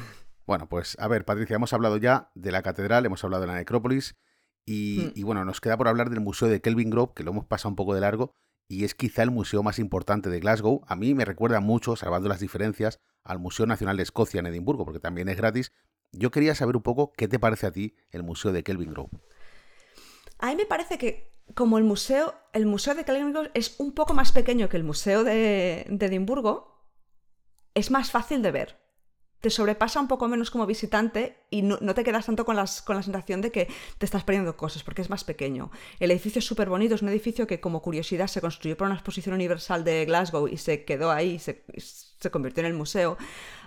Bueno, 0.46 0.68
pues 0.68 0.96
a 0.98 1.08
ver, 1.08 1.24
Patricia, 1.24 1.56
hemos 1.56 1.72
hablado 1.72 1.96
ya 1.96 2.30
de 2.34 2.50
la 2.50 2.62
catedral, 2.62 3.04
hemos 3.04 3.22
hablado 3.24 3.42
de 3.42 3.48
la 3.48 3.56
necrópolis 3.56 4.16
y, 4.64 5.00
hmm. 5.00 5.12
y, 5.14 5.22
bueno, 5.22 5.44
nos 5.44 5.60
queda 5.60 5.76
por 5.76 5.88
hablar 5.88 6.08
del 6.08 6.20
Museo 6.20 6.48
de 6.48 6.60
Kelvin 6.60 6.90
Grove, 6.90 7.12
que 7.14 7.24
lo 7.24 7.32
hemos 7.32 7.46
pasado 7.46 7.70
un 7.70 7.76
poco 7.76 7.94
de 7.94 8.00
largo 8.00 8.34
y 8.68 8.84
es 8.84 8.94
quizá 8.94 9.22
el 9.22 9.30
museo 9.30 9.62
más 9.62 9.78
importante 9.78 10.30
de 10.30 10.40
Glasgow. 10.40 10.82
A 10.86 10.96
mí 10.96 11.14
me 11.14 11.24
recuerda 11.24 11.60
mucho, 11.60 11.96
salvando 11.96 12.28
las 12.28 12.40
diferencias, 12.40 13.00
al 13.22 13.38
Museo 13.38 13.66
Nacional 13.66 13.96
de 13.96 14.02
Escocia 14.02 14.40
en 14.40 14.46
Edimburgo, 14.46 14.84
porque 14.84 15.00
también 15.00 15.28
es 15.28 15.36
gratis. 15.36 15.72
Yo 16.12 16.30
quería 16.30 16.54
saber 16.54 16.76
un 16.76 16.82
poco 16.82 17.12
qué 17.16 17.28
te 17.28 17.38
parece 17.38 17.66
a 17.66 17.72
ti 17.72 17.96
el 18.10 18.22
Museo 18.22 18.52
de 18.52 18.62
Kelvin 18.62 18.92
Grove. 18.92 19.10
A 20.38 20.48
mí 20.48 20.56
me 20.56 20.66
parece 20.66 20.98
que 20.98 21.32
como 21.54 21.78
el 21.78 21.84
museo, 21.84 22.34
el 22.52 22.66
museo 22.66 22.94
de 22.94 23.04
Kelvin 23.04 23.32
Grove 23.32 23.50
es 23.54 23.76
un 23.78 23.92
poco 23.92 24.14
más 24.14 24.32
pequeño 24.32 24.68
que 24.68 24.76
el 24.76 24.84
museo 24.84 25.24
de, 25.24 25.86
de 25.88 26.06
Edimburgo, 26.06 26.84
es 27.74 27.90
más 27.90 28.10
fácil 28.10 28.42
de 28.42 28.50
ver 28.50 28.85
te 29.40 29.50
sobrepasa 29.50 30.00
un 30.00 30.08
poco 30.08 30.28
menos 30.28 30.50
como 30.50 30.66
visitante 30.66 31.36
y 31.50 31.62
no, 31.62 31.78
te 31.78 32.04
quedas 32.04 32.26
tanto 32.26 32.44
con, 32.44 32.56
las, 32.56 32.82
con 32.82 32.96
la 32.96 33.02
sensación 33.02 33.40
de 33.40 33.52
que 33.52 33.68
te 33.98 34.06
estás 34.06 34.24
perdiendo 34.24 34.56
cosas, 34.56 34.82
porque 34.82 35.02
es 35.02 35.10
más 35.10 35.24
pequeño. 35.24 35.70
El 36.00 36.10
edificio 36.10 36.38
es 36.40 36.46
súper 36.46 36.68
bonito, 36.68 36.94
es 36.94 37.02
un 37.02 37.08
edificio 37.08 37.46
que 37.46 37.60
como 37.60 37.82
curiosidad 37.82 38.26
se 38.26 38.40
construyó 38.40 38.76
por 38.76 38.86
una 38.86 38.96
exposición 38.96 39.34
universal 39.34 39.84
de 39.84 40.04
Glasgow 40.04 40.48
y 40.48 40.56
se 40.56 40.84
quedó 40.84 41.10
ahí, 41.10 41.38
se, 41.38 41.64
se 41.76 42.30
convirtió 42.30 42.62
en 42.62 42.66
el 42.66 42.74
museo. 42.74 43.18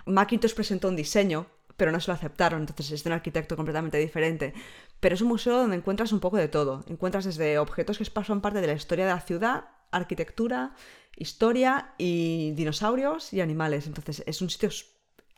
Macintosh 0.06 0.54
presentó 0.54 0.88
un 0.88 0.96
diseño, 0.96 1.46
pero 1.76 1.92
no 1.92 2.00
se 2.00 2.08
lo 2.08 2.14
aceptaron, 2.14 2.60
entonces 2.60 2.90
es 2.90 3.04
de 3.04 3.08
un 3.08 3.14
arquitecto 3.14 3.56
completamente 3.56 3.96
diferente. 3.96 4.52
Pero 5.00 5.14
es 5.14 5.22
un 5.22 5.28
museo 5.28 5.56
donde 5.56 5.76
encuentras 5.76 6.12
un 6.12 6.20
poco 6.20 6.36
de 6.36 6.48
todo. 6.48 6.84
Encuentras 6.88 7.24
desde 7.24 7.58
objetos 7.58 7.96
que 7.96 8.04
pasan 8.10 8.42
parte 8.42 8.60
de 8.60 8.66
la 8.66 8.74
historia 8.74 9.06
de 9.06 9.12
la 9.12 9.20
ciudad, 9.20 9.64
arquitectura, 9.90 10.74
historia 11.16 11.94
y 11.96 12.52
dinosaurios 12.52 13.32
y 13.32 13.40
animales. 13.40 13.86
Entonces 13.86 14.22
es 14.26 14.42
un 14.42 14.50
sitio 14.50 14.68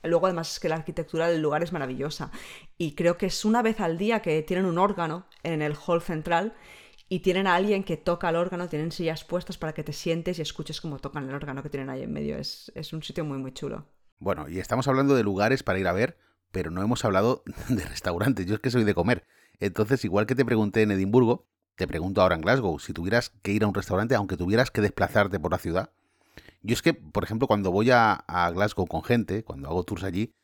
Luego 0.03 0.27
además 0.27 0.53
es 0.53 0.61
que 0.61 0.69
la 0.69 0.77
arquitectura 0.77 1.29
del 1.29 1.43
lugar 1.43 1.63
es 1.63 1.73
maravillosa. 1.73 2.31
Y 2.79 2.95
creo 2.95 3.19
que 3.19 3.27
es 3.27 3.45
una 3.45 3.63
vez 3.63 3.81
al 3.81 3.99
día 3.99 4.21
que 4.21 4.43
tienen 4.43 4.67
un 4.67 4.79
órgano 4.79 5.27
en 5.43 5.63
el 5.63 5.75
hall 5.75 6.03
central 6.03 6.55
y 7.09 7.21
tienen 7.21 7.47
a 7.47 7.55
alguien 7.55 7.85
que 7.85 7.97
toca 7.97 8.31
el 8.31 8.37
órgano, 8.37 8.69
tienen 8.69 8.91
sillas 8.91 9.25
puestas 9.25 9.59
para 9.59 9.75
que 9.75 9.85
te 9.85 9.93
sientes 9.93 10.39
y 10.39 10.43
escuches 10.43 10.81
cómo 10.81 10.99
tocan 10.99 11.29
el 11.29 11.35
órgano 11.35 11.63
que 11.63 11.69
tienen 11.69 11.91
ahí 11.91 12.03
en 12.03 12.13
medio. 12.13 12.37
Es, 12.37 12.73
es 12.75 12.93
un 12.93 13.03
sitio 13.03 13.25
muy, 13.25 13.39
muy 13.39 13.53
chulo. 13.53 13.87
Bueno, 14.19 14.49
y 14.49 14.61
estamos 14.61 14.89
hablando 14.89 15.15
de 15.15 15.23
lugares 15.23 15.63
para 15.63 15.79
ir 15.79 15.89
a 15.89 15.93
ver, 15.93 16.17
pero 16.53 16.71
no 16.71 16.83
hemos 16.83 17.05
hablado 17.05 17.43
de 17.69 17.85
restaurantes. 17.85 18.47
Yo 18.47 18.55
es 18.55 18.61
que 18.61 18.71
soy 18.71 18.85
de 18.85 18.95
comer. 18.95 19.27
Entonces, 19.61 20.05
igual 20.05 20.27
que 20.27 20.35
te 20.35 20.45
pregunté 20.45 20.83
en 20.83 20.91
Edimburgo, 20.91 21.47
te 21.77 21.87
pregunto 21.87 22.23
ahora 22.23 22.35
en 22.35 22.41
Glasgow, 22.43 22.79
si 22.79 22.93
tuvieras 22.93 23.31
que 23.43 23.53
ir 23.53 23.65
a 23.65 23.67
un 23.67 23.75
restaurante, 23.75 24.15
aunque 24.15 24.37
tuvieras 24.37 24.71
que 24.71 24.81
desplazarte 24.81 25.41
por 25.41 25.53
la 25.53 25.59
ciudad, 25.59 25.91
yo 26.63 26.75
es 26.75 26.83
que, 26.83 26.95
por 26.95 27.25
ejemplo, 27.25 27.49
cuando 27.49 27.71
voy 27.73 27.91
a, 27.91 28.25
Glasgow 28.55 28.87
con 28.87 29.03
gente, 29.03 29.45
cuando 29.45 29.69
hago 29.69 29.85
tours 29.85 30.05
allí, 30.05 30.35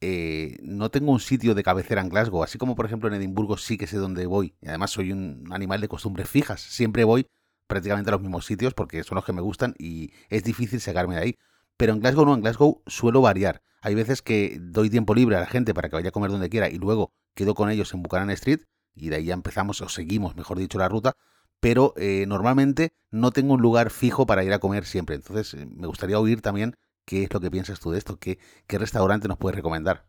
eh, 0.00 0.58
no 0.62 0.90
tengo 0.90 1.12
un 1.12 1.20
sitio 1.20 1.54
de 1.54 1.62
cabecera 1.62 2.00
en 2.00 2.08
Glasgow, 2.08 2.42
así 2.42 2.58
como 2.58 2.76
por 2.76 2.86
ejemplo 2.86 3.08
en 3.08 3.14
Edimburgo 3.16 3.56
sí 3.56 3.76
que 3.78 3.86
sé 3.86 3.96
dónde 3.96 4.26
voy. 4.26 4.54
Y 4.60 4.68
además 4.68 4.90
soy 4.90 5.12
un 5.12 5.48
animal 5.50 5.80
de 5.80 5.88
costumbres 5.88 6.28
fijas, 6.28 6.60
siempre 6.60 7.04
voy 7.04 7.26
prácticamente 7.66 8.10
a 8.10 8.12
los 8.12 8.22
mismos 8.22 8.46
sitios 8.46 8.74
porque 8.74 9.04
son 9.04 9.16
los 9.16 9.24
que 9.24 9.32
me 9.32 9.40
gustan 9.40 9.74
y 9.78 10.12
es 10.30 10.44
difícil 10.44 10.80
sacarme 10.80 11.16
de 11.16 11.20
ahí. 11.20 11.38
Pero 11.76 11.92
en 11.92 12.00
Glasgow 12.00 12.24
no, 12.26 12.34
en 12.34 12.40
Glasgow 12.42 12.82
suelo 12.86 13.20
variar. 13.20 13.62
Hay 13.80 13.94
veces 13.94 14.22
que 14.22 14.58
doy 14.60 14.90
tiempo 14.90 15.14
libre 15.14 15.36
a 15.36 15.40
la 15.40 15.46
gente 15.46 15.74
para 15.74 15.88
que 15.88 15.96
vaya 15.96 16.08
a 16.08 16.12
comer 16.12 16.30
donde 16.30 16.48
quiera 16.48 16.68
y 16.68 16.78
luego 16.78 17.12
quedo 17.34 17.54
con 17.54 17.70
ellos 17.70 17.94
en 17.94 18.02
Buchanan 18.02 18.30
Street 18.30 18.60
y 18.94 19.10
de 19.10 19.16
ahí 19.16 19.24
ya 19.26 19.34
empezamos 19.34 19.80
o 19.80 19.88
seguimos, 19.88 20.34
mejor 20.34 20.58
dicho, 20.58 20.78
la 20.78 20.88
ruta 20.88 21.16
pero 21.60 21.94
eh, 21.96 22.24
normalmente 22.26 22.90
no 23.10 23.30
tengo 23.30 23.54
un 23.54 23.62
lugar 23.62 23.90
fijo 23.90 24.26
para 24.26 24.44
ir 24.44 24.52
a 24.52 24.58
comer 24.58 24.84
siempre. 24.84 25.16
Entonces, 25.16 25.54
eh, 25.54 25.66
me 25.66 25.86
gustaría 25.86 26.18
oír 26.18 26.40
también 26.40 26.74
qué 27.04 27.24
es 27.24 27.32
lo 27.32 27.40
que 27.40 27.50
piensas 27.50 27.80
tú 27.80 27.90
de 27.90 27.98
esto, 27.98 28.18
qué, 28.18 28.38
restaurante 28.68 29.28
nos 29.28 29.38
puedes 29.38 29.56
recomendar. 29.56 30.06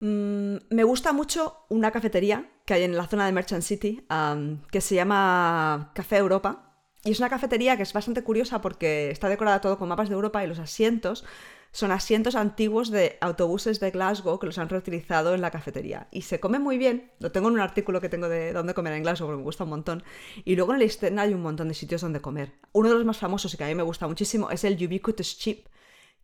Mm, 0.00 0.56
me 0.70 0.84
gusta 0.84 1.12
mucho 1.12 1.64
una 1.68 1.90
cafetería 1.90 2.50
que 2.66 2.74
hay 2.74 2.82
en 2.82 2.96
la 2.96 3.06
zona 3.06 3.26
de 3.26 3.32
Merchant 3.32 3.62
City 3.62 4.06
que 4.70 4.80
se 4.80 4.94
llama 4.94 5.92
Café 5.94 6.18
Europa. 6.18 6.68
Y 7.04 7.10
es 7.10 7.18
una 7.18 7.30
cafetería 7.30 7.76
que 7.76 7.82
es 7.82 7.92
bastante 7.92 8.22
curiosa 8.22 8.60
porque 8.60 9.10
está 9.10 9.28
decorada 9.28 9.60
todo 9.60 9.76
con 9.76 9.88
mapas 9.88 10.08
de 10.08 10.14
Europa 10.14 10.44
y 10.44 10.46
los 10.46 10.60
asientos 10.60 11.24
son 11.72 11.90
asientos 11.90 12.36
antiguos 12.36 12.90
de 12.90 13.16
autobuses 13.22 13.80
de 13.80 13.90
Glasgow 13.90 14.38
que 14.38 14.44
los 14.46 14.58
han 14.58 14.68
reutilizado 14.68 15.34
en 15.34 15.40
la 15.40 15.50
cafetería. 15.50 16.06
Y 16.10 16.22
se 16.22 16.38
come 16.38 16.58
muy 16.58 16.76
bien. 16.76 17.10
Lo 17.18 17.32
tengo 17.32 17.48
en 17.48 17.54
un 17.54 17.60
artículo 17.60 18.02
que 18.02 18.10
tengo 18.10 18.28
de 18.28 18.52
dónde 18.52 18.74
comer 18.74 18.92
en 18.92 19.02
Glasgow 19.02 19.26
porque 19.26 19.38
me 19.38 19.44
gusta 19.44 19.64
un 19.64 19.70
montón. 19.70 20.04
Y 20.44 20.54
luego 20.54 20.72
en 20.72 20.76
el 20.76 20.82
East 20.82 21.02
hay 21.02 21.32
un 21.32 21.40
montón 21.40 21.68
de 21.68 21.74
sitios 21.74 22.02
donde 22.02 22.20
comer. 22.20 22.52
Uno 22.72 22.90
de 22.90 22.96
los 22.96 23.06
más 23.06 23.16
famosos 23.16 23.54
y 23.54 23.56
que 23.56 23.64
a 23.64 23.68
mí 23.68 23.74
me 23.74 23.82
gusta 23.82 24.06
muchísimo 24.06 24.50
es 24.50 24.64
el 24.64 24.74
Ubiquitous 24.74 25.38
Chip, 25.38 25.66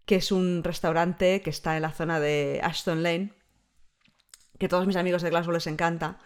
que 0.05 0.17
es 0.17 0.33
un 0.33 0.63
restaurante 0.63 1.41
que 1.41 1.51
está 1.51 1.77
en 1.77 1.83
la 1.83 1.93
zona 1.93 2.21
de 2.21 2.61
Ashton 2.63 3.03
Lane, 3.03 3.33
que 4.59 4.67
a 4.67 4.69
todos 4.69 4.87
mis 4.87 4.97
amigos 4.97 5.23
de 5.23 5.31
Glasgow 5.31 5.55
les 5.55 5.67
encanta. 5.67 6.19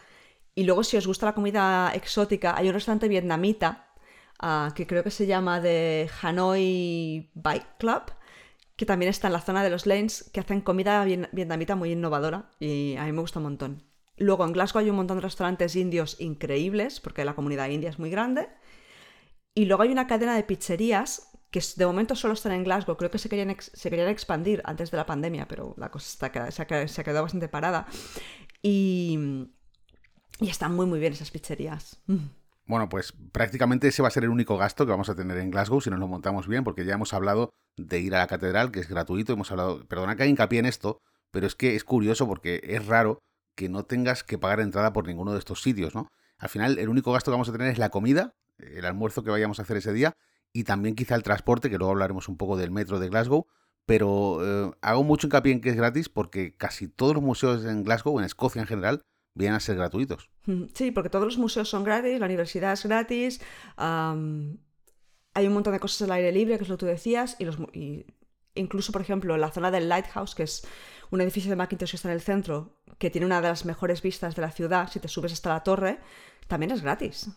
Y 0.56 0.64
luego 0.64 0.82
si 0.82 0.96
os 0.96 1.06
gusta 1.06 1.26
la 1.26 1.34
comida 1.34 1.92
exótica, 1.94 2.56
hay 2.56 2.66
un 2.66 2.74
restaurante 2.74 3.06
vietnamita 3.06 3.94
ah, 4.40 4.72
que 4.74 4.88
creo 4.88 5.04
que 5.04 5.12
se 5.12 5.26
llama 5.26 5.60
de 5.60 6.10
Hanoi 6.20 7.30
Bike 7.34 7.78
Club 7.78 8.02
que 8.82 8.86
también 8.86 9.10
está 9.10 9.28
en 9.28 9.34
la 9.34 9.40
zona 9.40 9.62
de 9.62 9.70
los 9.70 9.86
lanes, 9.86 10.28
que 10.32 10.40
hacen 10.40 10.60
comida 10.60 11.04
vietnamita 11.04 11.76
muy 11.76 11.92
innovadora 11.92 12.50
y 12.58 12.96
a 12.96 13.04
mí 13.04 13.12
me 13.12 13.20
gusta 13.20 13.38
un 13.38 13.44
montón. 13.44 13.84
Luego 14.16 14.44
en 14.44 14.52
Glasgow 14.52 14.80
hay 14.80 14.90
un 14.90 14.96
montón 14.96 15.18
de 15.18 15.20
restaurantes 15.20 15.76
indios 15.76 16.20
increíbles, 16.20 16.98
porque 16.98 17.24
la 17.24 17.36
comunidad 17.36 17.68
india 17.68 17.90
es 17.90 18.00
muy 18.00 18.10
grande. 18.10 18.48
Y 19.54 19.66
luego 19.66 19.84
hay 19.84 19.92
una 19.92 20.08
cadena 20.08 20.34
de 20.34 20.42
pizzerías 20.42 21.30
que 21.52 21.62
de 21.76 21.86
momento 21.86 22.16
solo 22.16 22.34
están 22.34 22.50
en 22.50 22.64
Glasgow, 22.64 22.96
creo 22.96 23.12
que 23.12 23.18
se 23.18 23.28
querían, 23.28 23.54
se 23.60 23.88
querían 23.88 24.08
expandir 24.08 24.60
antes 24.64 24.90
de 24.90 24.96
la 24.96 25.06
pandemia, 25.06 25.46
pero 25.46 25.76
la 25.78 25.88
cosa 25.92 26.08
está, 26.08 26.50
se, 26.50 26.62
ha, 26.62 26.88
se 26.88 27.00
ha 27.00 27.04
quedado 27.04 27.22
bastante 27.22 27.48
parada. 27.48 27.86
Y, 28.62 29.46
y 30.40 30.48
están 30.48 30.74
muy 30.74 30.86
muy 30.86 30.98
bien 30.98 31.12
esas 31.12 31.30
pizzerías. 31.30 32.02
Mm. 32.08 32.16
Bueno, 32.72 32.88
pues 32.88 33.12
prácticamente 33.32 33.88
ese 33.88 34.00
va 34.00 34.08
a 34.08 34.10
ser 34.10 34.24
el 34.24 34.30
único 34.30 34.56
gasto 34.56 34.86
que 34.86 34.92
vamos 34.92 35.10
a 35.10 35.14
tener 35.14 35.36
en 35.36 35.50
Glasgow 35.50 35.82
si 35.82 35.90
nos 35.90 36.00
lo 36.00 36.08
montamos 36.08 36.48
bien, 36.48 36.64
porque 36.64 36.86
ya 36.86 36.94
hemos 36.94 37.12
hablado 37.12 37.52
de 37.76 38.00
ir 38.00 38.14
a 38.14 38.20
la 38.20 38.26
catedral, 38.26 38.72
que 38.72 38.80
es 38.80 38.88
gratuito, 38.88 39.34
hemos 39.34 39.50
hablado, 39.50 39.86
perdona 39.88 40.16
que 40.16 40.26
hincapié 40.26 40.60
en 40.60 40.64
esto, 40.64 41.02
pero 41.30 41.46
es 41.46 41.54
que 41.54 41.76
es 41.76 41.84
curioso 41.84 42.26
porque 42.26 42.62
es 42.64 42.86
raro 42.86 43.18
que 43.54 43.68
no 43.68 43.84
tengas 43.84 44.24
que 44.24 44.38
pagar 44.38 44.60
entrada 44.60 44.94
por 44.94 45.06
ninguno 45.06 45.34
de 45.34 45.38
estos 45.38 45.60
sitios, 45.60 45.94
¿no? 45.94 46.08
Al 46.38 46.48
final, 46.48 46.78
el 46.78 46.88
único 46.88 47.12
gasto 47.12 47.30
que 47.30 47.34
vamos 47.34 47.50
a 47.50 47.52
tener 47.52 47.68
es 47.68 47.76
la 47.76 47.90
comida, 47.90 48.32
el 48.56 48.86
almuerzo 48.86 49.22
que 49.22 49.28
vayamos 49.28 49.58
a 49.58 49.64
hacer 49.64 49.76
ese 49.76 49.92
día, 49.92 50.14
y 50.54 50.64
también 50.64 50.94
quizá 50.94 51.14
el 51.14 51.22
transporte, 51.22 51.68
que 51.68 51.76
luego 51.76 51.90
hablaremos 51.90 52.26
un 52.30 52.38
poco 52.38 52.56
del 52.56 52.70
metro 52.70 52.98
de 53.00 53.10
Glasgow, 53.10 53.48
pero 53.84 54.38
eh, 54.40 54.72
hago 54.80 55.04
mucho 55.04 55.26
hincapié 55.26 55.52
en 55.52 55.60
que 55.60 55.68
es 55.68 55.76
gratis 55.76 56.08
porque 56.08 56.56
casi 56.56 56.88
todos 56.88 57.12
los 57.12 57.22
museos 57.22 57.66
en 57.66 57.84
Glasgow, 57.84 58.18
en 58.18 58.24
Escocia 58.24 58.62
en 58.62 58.66
general, 58.66 59.02
vienen 59.34 59.56
a 59.56 59.60
ser 59.60 59.76
gratuitos. 59.76 60.30
Sí, 60.74 60.90
porque 60.90 61.10
todos 61.10 61.24
los 61.24 61.38
museos 61.38 61.68
son 61.68 61.84
gratis, 61.84 62.18
la 62.18 62.26
universidad 62.26 62.72
es 62.72 62.84
gratis, 62.84 63.40
hay 63.76 65.46
un 65.46 65.52
montón 65.52 65.72
de 65.72 65.80
cosas 65.80 66.02
al 66.02 66.12
aire 66.12 66.32
libre, 66.32 66.56
que 66.56 66.64
es 66.64 66.68
lo 66.68 66.76
que 66.76 66.80
tú 66.80 66.86
decías, 66.86 67.36
y, 67.38 67.44
los, 67.44 67.58
incluso, 68.54 68.92
por 68.92 69.00
ejemplo, 69.00 69.36
la 69.36 69.50
zona 69.50 69.70
del 69.70 69.88
Lighthouse, 69.88 70.34
que 70.34 70.42
es 70.42 70.66
un 71.10 71.20
edificio 71.20 71.50
de 71.50 71.56
Macintosh 71.56 71.90
que 71.90 71.96
está 71.96 72.08
en 72.08 72.14
el 72.14 72.20
centro, 72.20 72.78
que 72.98 73.10
tiene 73.10 73.26
una 73.26 73.40
de 73.40 73.48
las 73.48 73.64
mejores 73.64 74.02
vistas 74.02 74.36
de 74.36 74.42
la 74.42 74.50
ciudad, 74.50 74.90
si 74.90 75.00
te 75.00 75.08
subes 75.08 75.32
hasta 75.32 75.50
la 75.50 75.62
torre, 75.62 76.00
también 76.48 76.72
es 76.72 76.82
gratis. 76.82 77.30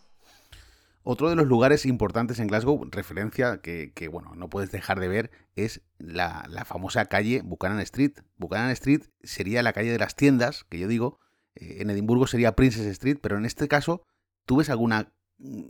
Otro 1.08 1.30
de 1.30 1.36
los 1.36 1.46
lugares 1.46 1.86
importantes 1.86 2.40
en 2.40 2.48
Glasgow, 2.48 2.84
referencia 2.90 3.60
que, 3.60 4.08
bueno, 4.10 4.34
no 4.34 4.50
puedes 4.50 4.72
dejar 4.72 4.98
de 4.98 5.06
ver, 5.06 5.30
es 5.54 5.82
la, 5.98 6.44
la, 6.48 6.64
famosa 6.64 7.04
calle 7.04 7.42
Buchanan 7.44 7.78
Street. 7.78 8.14
Buchanan 8.38 8.70
Street 8.70 9.04
sería 9.22 9.62
la 9.62 9.72
calle 9.72 9.92
de 9.92 10.00
las 10.00 10.16
tiendas, 10.16 10.64
que 10.64 10.80
yo 10.80 10.88
digo, 10.88 11.20
eh, 11.56 11.78
en 11.80 11.90
Edimburgo 11.90 12.26
sería 12.26 12.56
Princess 12.56 12.86
Street, 12.86 13.18
pero 13.20 13.36
en 13.38 13.44
este 13.44 13.68
caso, 13.68 14.02
¿tú 14.44 14.56
ves 14.56 14.70
alguna, 14.70 15.12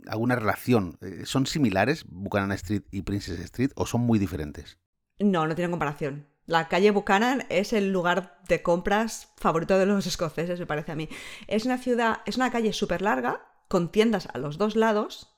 alguna 0.07 0.35
relación? 0.35 0.97
Eh, 1.01 1.23
¿Son 1.25 1.45
similares 1.45 2.05
Buchanan 2.07 2.51
Street 2.53 2.83
y 2.91 3.01
Princess 3.01 3.39
Street 3.39 3.71
o 3.75 3.85
son 3.85 4.01
muy 4.01 4.19
diferentes? 4.19 4.79
No, 5.19 5.47
no 5.47 5.55
tienen 5.55 5.71
comparación. 5.71 6.27
La 6.45 6.69
calle 6.69 6.91
Buchanan 6.91 7.45
es 7.49 7.73
el 7.73 7.91
lugar 7.91 8.39
de 8.47 8.61
compras 8.63 9.33
favorito 9.35 9.77
de 9.77 9.85
los 9.85 10.07
escoceses, 10.07 10.59
me 10.59 10.65
parece 10.65 10.93
a 10.93 10.95
mí. 10.95 11.09
Es 11.47 11.65
una 11.65 11.77
ciudad, 11.77 12.21
es 12.25 12.37
una 12.37 12.51
calle 12.51 12.71
súper 12.71 13.01
larga, 13.01 13.41
con 13.67 13.91
tiendas 13.91 14.29
a 14.33 14.37
los 14.37 14.57
dos 14.57 14.77
lados, 14.77 15.35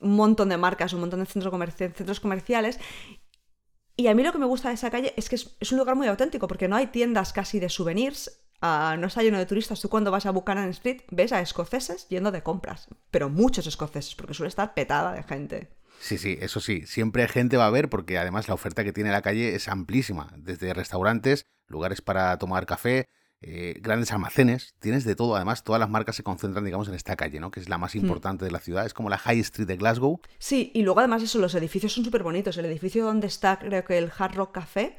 un 0.00 0.14
montón 0.14 0.48
de 0.48 0.58
marcas, 0.58 0.92
un 0.92 1.00
montón 1.00 1.20
de 1.20 1.26
centros, 1.26 2.20
comerciales. 2.20 2.78
Y 3.96 4.06
a 4.06 4.14
mí 4.14 4.22
lo 4.22 4.30
que 4.30 4.38
me 4.38 4.46
gusta 4.46 4.68
de 4.68 4.74
esa 4.74 4.90
calle 4.90 5.12
es 5.16 5.28
que 5.28 5.34
es 5.34 5.72
un 5.72 5.78
lugar 5.78 5.96
muy 5.96 6.06
auténtico, 6.06 6.46
porque 6.46 6.68
no 6.68 6.76
hay 6.76 6.86
tiendas 6.88 7.32
casi 7.32 7.58
de 7.58 7.68
souvenirs, 7.68 8.45
no 8.60 9.06
está 9.06 9.22
lleno 9.22 9.38
de 9.38 9.46
turistas. 9.46 9.80
Tú 9.80 9.88
cuando 9.88 10.10
vas 10.10 10.26
a 10.26 10.30
Buchanan 10.30 10.70
Street 10.70 11.02
ves 11.10 11.32
a 11.32 11.40
escoceses 11.40 12.08
yendo 12.08 12.32
de 12.32 12.42
compras, 12.42 12.88
pero 13.10 13.28
muchos 13.28 13.66
escoceses, 13.66 14.14
porque 14.14 14.34
suele 14.34 14.48
estar 14.48 14.74
petada 14.74 15.12
de 15.12 15.22
gente. 15.22 15.76
Sí, 16.00 16.18
sí, 16.18 16.36
eso 16.40 16.60
sí, 16.60 16.86
siempre 16.86 17.26
gente 17.26 17.56
va 17.56 17.66
a 17.66 17.70
ver 17.70 17.88
porque 17.88 18.18
además 18.18 18.48
la 18.48 18.54
oferta 18.54 18.84
que 18.84 18.92
tiene 18.92 19.10
la 19.10 19.22
calle 19.22 19.54
es 19.54 19.68
amplísima, 19.68 20.32
desde 20.36 20.74
restaurantes, 20.74 21.46
lugares 21.68 22.02
para 22.02 22.36
tomar 22.38 22.66
café, 22.66 23.08
eh, 23.42 23.74
grandes 23.80 24.12
almacenes, 24.12 24.74
tienes 24.78 25.04
de 25.04 25.14
todo, 25.14 25.36
además 25.36 25.62
todas 25.62 25.78
las 25.78 25.90
marcas 25.90 26.16
se 26.16 26.22
concentran, 26.22 26.64
digamos, 26.64 26.88
en 26.88 26.94
esta 26.94 27.16
calle, 27.16 27.38
¿no? 27.38 27.50
Que 27.50 27.60
es 27.60 27.68
la 27.68 27.78
más 27.78 27.94
hmm. 27.94 27.98
importante 27.98 28.44
de 28.44 28.50
la 28.50 28.60
ciudad, 28.60 28.86
es 28.86 28.94
como 28.94 29.10
la 29.10 29.18
High 29.18 29.40
Street 29.40 29.68
de 29.68 29.76
Glasgow. 29.76 30.20
Sí, 30.38 30.70
y 30.74 30.82
luego 30.82 31.00
además 31.00 31.22
eso, 31.22 31.38
los 31.38 31.54
edificios 31.54 31.92
son 31.92 32.04
súper 32.04 32.22
bonitos, 32.22 32.56
el 32.56 32.64
edificio 32.66 33.04
donde 33.04 33.26
está 33.26 33.58
creo 33.58 33.84
que 33.84 33.98
el 33.98 34.10
Hard 34.16 34.34
Rock 34.34 34.52
Café 34.52 34.96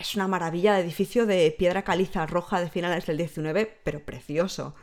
es 0.00 0.14
una 0.16 0.26
maravilla 0.26 0.74
de 0.74 0.80
edificio 0.80 1.26
de 1.26 1.54
piedra 1.56 1.82
caliza 1.82 2.26
roja 2.26 2.58
de 2.58 2.70
finales 2.70 3.04
del 3.04 3.18
19, 3.18 3.80
pero 3.84 4.04
precioso. 4.04 4.74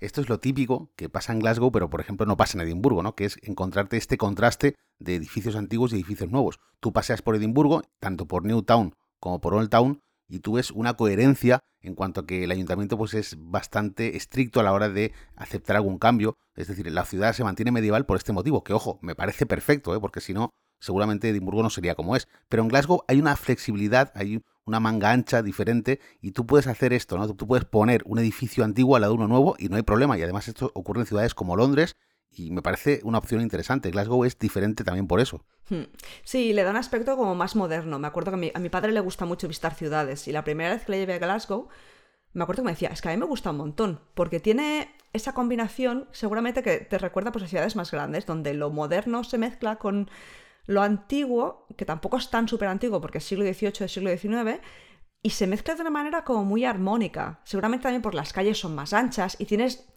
esto 0.00 0.20
es 0.20 0.28
lo 0.28 0.38
típico 0.38 0.92
que 0.96 1.08
pasa 1.08 1.32
en 1.32 1.38
Glasgow, 1.38 1.72
pero 1.72 1.88
por 1.88 2.02
ejemplo 2.02 2.26
no 2.26 2.36
pasa 2.36 2.58
en 2.58 2.66
Edimburgo, 2.66 3.02
¿no? 3.02 3.14
Que 3.14 3.24
es 3.24 3.38
encontrarte 3.42 3.96
este 3.96 4.18
contraste 4.18 4.74
de 4.98 5.14
edificios 5.14 5.56
antiguos 5.56 5.92
y 5.92 5.96
edificios 5.96 6.30
nuevos. 6.30 6.60
Tú 6.80 6.92
paseas 6.92 7.22
por 7.22 7.36
Edimburgo, 7.36 7.82
tanto 8.00 8.26
por 8.26 8.44
Newtown 8.44 8.94
como 9.18 9.40
por 9.40 9.54
Old 9.54 9.70
Town, 9.70 10.02
y 10.28 10.40
tú 10.40 10.54
ves 10.54 10.70
una 10.70 10.94
coherencia 10.94 11.60
en 11.80 11.94
cuanto 11.94 12.20
a 12.20 12.26
que 12.26 12.44
el 12.44 12.50
ayuntamiento 12.50 12.98
pues 12.98 13.14
es 13.14 13.36
bastante 13.38 14.16
estricto 14.16 14.60
a 14.60 14.62
la 14.62 14.74
hora 14.74 14.90
de 14.90 15.12
aceptar 15.36 15.76
algún 15.76 15.98
cambio. 15.98 16.36
Es 16.54 16.68
decir, 16.68 16.90
la 16.92 17.04
ciudad 17.06 17.32
se 17.32 17.44
mantiene 17.44 17.72
medieval 17.72 18.04
por 18.04 18.18
este 18.18 18.34
motivo, 18.34 18.62
que 18.62 18.74
ojo, 18.74 18.98
me 19.00 19.14
parece 19.14 19.46
perfecto, 19.46 19.94
¿eh? 19.94 20.00
porque 20.00 20.20
si 20.20 20.34
no, 20.34 20.50
seguramente 20.80 21.30
Edimburgo 21.30 21.62
no 21.62 21.70
sería 21.70 21.94
como 21.94 22.14
es. 22.14 22.28
Pero 22.50 22.62
en 22.62 22.68
Glasgow 22.68 23.04
hay 23.08 23.20
una 23.20 23.36
flexibilidad, 23.36 24.12
hay 24.14 24.42
una 24.66 24.80
manga 24.80 25.12
ancha 25.12 25.42
diferente 25.42 26.00
y 26.20 26.32
tú 26.32 26.44
puedes 26.44 26.66
hacer 26.66 26.92
esto, 26.92 27.16
¿no? 27.16 27.32
Tú 27.34 27.46
puedes 27.46 27.64
poner 27.64 28.02
un 28.04 28.18
edificio 28.18 28.64
antiguo 28.64 28.96
al 28.96 29.02
lado 29.02 29.14
de 29.14 29.18
uno 29.18 29.28
nuevo 29.28 29.56
y 29.58 29.68
no 29.68 29.76
hay 29.76 29.82
problema. 29.82 30.18
Y 30.18 30.22
además 30.22 30.48
esto 30.48 30.72
ocurre 30.74 31.00
en 31.00 31.06
ciudades 31.06 31.34
como 31.34 31.56
Londres 31.56 31.96
y 32.30 32.50
me 32.50 32.62
parece 32.62 33.00
una 33.04 33.18
opción 33.18 33.40
interesante. 33.40 33.90
Glasgow 33.90 34.24
es 34.24 34.38
diferente 34.38 34.84
también 34.84 35.06
por 35.06 35.20
eso. 35.20 35.44
Hmm. 35.70 35.84
Sí, 36.24 36.52
le 36.52 36.64
da 36.64 36.70
un 36.70 36.76
aspecto 36.76 37.16
como 37.16 37.34
más 37.34 37.56
moderno. 37.56 37.98
Me 37.98 38.08
acuerdo 38.08 38.32
que 38.32 38.52
a 38.54 38.58
mi, 38.58 38.68
padre 38.68 38.92
le 38.92 39.00
gusta 39.00 39.24
mucho 39.24 39.48
visitar 39.48 39.74
ciudades 39.74 40.26
y 40.28 40.32
la 40.32 40.44
primera 40.44 40.70
vez 40.74 40.84
que 40.84 40.92
le 40.92 40.98
llevé 40.98 41.14
a 41.14 41.18
Glasgow, 41.18 41.68
me 42.32 42.42
acuerdo 42.42 42.62
que 42.62 42.66
me 42.66 42.72
decía, 42.72 42.88
es 42.88 43.00
que 43.00 43.08
a 43.08 43.12
mí 43.12 43.16
me 43.16 43.24
gusta 43.24 43.50
un 43.50 43.56
montón, 43.56 44.00
porque 44.14 44.40
tiene 44.40 44.94
esa 45.12 45.32
combinación 45.32 46.08
seguramente 46.12 46.62
que 46.62 46.78
te 46.78 46.98
recuerda 46.98 47.32
pues, 47.32 47.44
a 47.44 47.48
ciudades 47.48 47.76
más 47.76 47.90
grandes, 47.90 48.26
donde 48.26 48.52
lo 48.52 48.70
moderno 48.70 49.24
se 49.24 49.38
mezcla 49.38 49.76
con 49.76 50.10
lo 50.66 50.82
antiguo, 50.82 51.66
que 51.76 51.84
tampoco 51.84 52.16
es 52.16 52.30
tan 52.30 52.48
súper 52.48 52.68
antiguo 52.68 53.00
porque 53.00 53.18
es 53.18 53.24
siglo 53.24 53.44
XVIII, 53.44 53.84
es 53.84 53.92
siglo 53.92 54.10
XIX, 54.10 54.60
y 55.22 55.30
se 55.30 55.46
mezcla 55.46 55.74
de 55.74 55.80
una 55.80 55.90
manera 55.90 56.24
como 56.24 56.44
muy 56.44 56.64
armónica. 56.64 57.40
Seguramente 57.44 57.84
también 57.84 58.02
por 58.02 58.14
las 58.14 58.32
calles 58.32 58.58
son 58.58 58.74
más 58.74 58.92
anchas 58.92 59.36
y 59.38 59.46
tienes... 59.46 59.88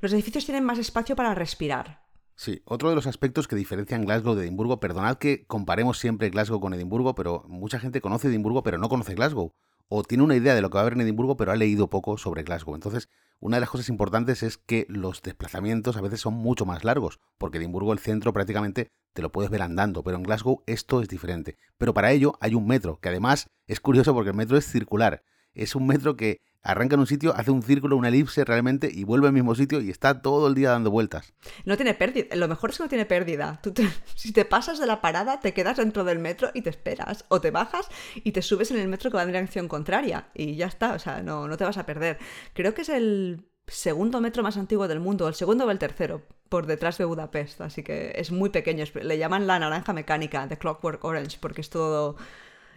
Los 0.00 0.12
edificios 0.12 0.44
tienen 0.44 0.64
más 0.64 0.78
espacio 0.78 1.14
para 1.14 1.34
respirar. 1.34 2.02
Sí, 2.34 2.62
otro 2.64 2.88
de 2.88 2.96
los 2.96 3.06
aspectos 3.06 3.46
que 3.46 3.54
diferencian 3.54 4.04
Glasgow 4.04 4.34
de 4.34 4.42
Edimburgo, 4.42 4.80
perdonad 4.80 5.18
que 5.18 5.46
comparemos 5.46 5.98
siempre 5.98 6.30
Glasgow 6.30 6.60
con 6.60 6.74
Edimburgo, 6.74 7.14
pero 7.14 7.44
mucha 7.46 7.78
gente 7.78 8.00
conoce 8.00 8.28
Edimburgo 8.28 8.62
pero 8.62 8.78
no 8.78 8.88
conoce 8.88 9.14
Glasgow 9.14 9.52
o 9.94 10.02
tiene 10.04 10.24
una 10.24 10.36
idea 10.36 10.54
de 10.54 10.62
lo 10.62 10.70
que 10.70 10.76
va 10.76 10.80
a 10.80 10.82
haber 10.84 10.94
en 10.94 11.02
Edimburgo, 11.02 11.36
pero 11.36 11.52
ha 11.52 11.56
leído 11.56 11.90
poco 11.90 12.16
sobre 12.16 12.44
Glasgow. 12.44 12.74
Entonces, 12.74 13.10
una 13.40 13.58
de 13.58 13.60
las 13.60 13.68
cosas 13.68 13.90
importantes 13.90 14.42
es 14.42 14.56
que 14.56 14.86
los 14.88 15.20
desplazamientos 15.20 15.98
a 15.98 16.00
veces 16.00 16.18
son 16.18 16.32
mucho 16.32 16.64
más 16.64 16.82
largos, 16.82 17.20
porque 17.36 17.58
Edimburgo 17.58 17.92
el 17.92 17.98
centro 17.98 18.32
prácticamente 18.32 18.90
te 19.12 19.20
lo 19.20 19.30
puedes 19.30 19.50
ver 19.50 19.60
andando, 19.60 20.02
pero 20.02 20.16
en 20.16 20.22
Glasgow 20.22 20.62
esto 20.66 21.02
es 21.02 21.08
diferente. 21.08 21.58
Pero 21.76 21.92
para 21.92 22.10
ello 22.10 22.38
hay 22.40 22.54
un 22.54 22.66
metro, 22.66 23.00
que 23.00 23.10
además 23.10 23.50
es 23.66 23.80
curioso 23.80 24.14
porque 24.14 24.30
el 24.30 24.36
metro 24.36 24.56
es 24.56 24.64
circular. 24.64 25.24
Es 25.54 25.74
un 25.74 25.86
metro 25.86 26.16
que 26.16 26.40
arranca 26.62 26.94
en 26.94 27.00
un 27.00 27.06
sitio, 27.06 27.34
hace 27.36 27.50
un 27.50 27.62
círculo, 27.62 27.96
una 27.96 28.08
elipse 28.08 28.44
realmente 28.44 28.88
y 28.92 29.04
vuelve 29.04 29.26
al 29.26 29.32
mismo 29.32 29.54
sitio 29.54 29.80
y 29.80 29.90
está 29.90 30.22
todo 30.22 30.46
el 30.46 30.54
día 30.54 30.70
dando 30.70 30.90
vueltas. 30.90 31.34
No 31.64 31.76
tiene 31.76 31.94
pérdida. 31.94 32.34
Lo 32.36 32.48
mejor 32.48 32.70
es 32.70 32.76
que 32.76 32.84
no 32.84 32.88
tiene 32.88 33.06
pérdida. 33.06 33.60
si 34.14 34.32
te 34.32 34.44
pasas 34.44 34.78
de 34.78 34.86
la 34.86 35.00
parada, 35.00 35.40
te 35.40 35.52
quedas 35.52 35.76
dentro 35.76 36.04
del 36.04 36.18
metro 36.18 36.50
y 36.54 36.62
te 36.62 36.70
esperas. 36.70 37.24
O 37.28 37.40
te 37.40 37.50
bajas 37.50 37.88
y 38.14 38.32
te 38.32 38.42
subes 38.42 38.70
en 38.70 38.78
el 38.78 38.88
metro 38.88 39.10
que 39.10 39.16
va 39.16 39.22
en 39.22 39.32
dirección 39.32 39.68
contraria. 39.68 40.28
Y 40.34 40.54
ya 40.56 40.66
está. 40.66 40.94
O 40.94 40.98
sea, 40.98 41.22
no, 41.22 41.48
no 41.48 41.56
te 41.56 41.64
vas 41.64 41.78
a 41.78 41.86
perder. 41.86 42.18
Creo 42.54 42.74
que 42.74 42.82
es 42.82 42.88
el 42.88 43.48
segundo 43.66 44.20
metro 44.20 44.42
más 44.42 44.56
antiguo 44.56 44.88
del 44.88 45.00
mundo, 45.00 45.28
el 45.28 45.34
segundo 45.34 45.64
o 45.64 45.70
el 45.70 45.78
tercero, 45.78 46.22
por 46.48 46.66
detrás 46.66 46.98
de 46.98 47.04
Budapest. 47.04 47.60
Así 47.60 47.82
que 47.82 48.12
es 48.16 48.30
muy 48.30 48.50
pequeño. 48.50 48.84
Le 49.02 49.18
llaman 49.18 49.46
la 49.46 49.58
naranja 49.58 49.92
mecánica, 49.92 50.46
de 50.46 50.58
Clockwork 50.58 51.04
Orange, 51.04 51.38
porque 51.40 51.60
es 51.60 51.70
todo 51.70 52.16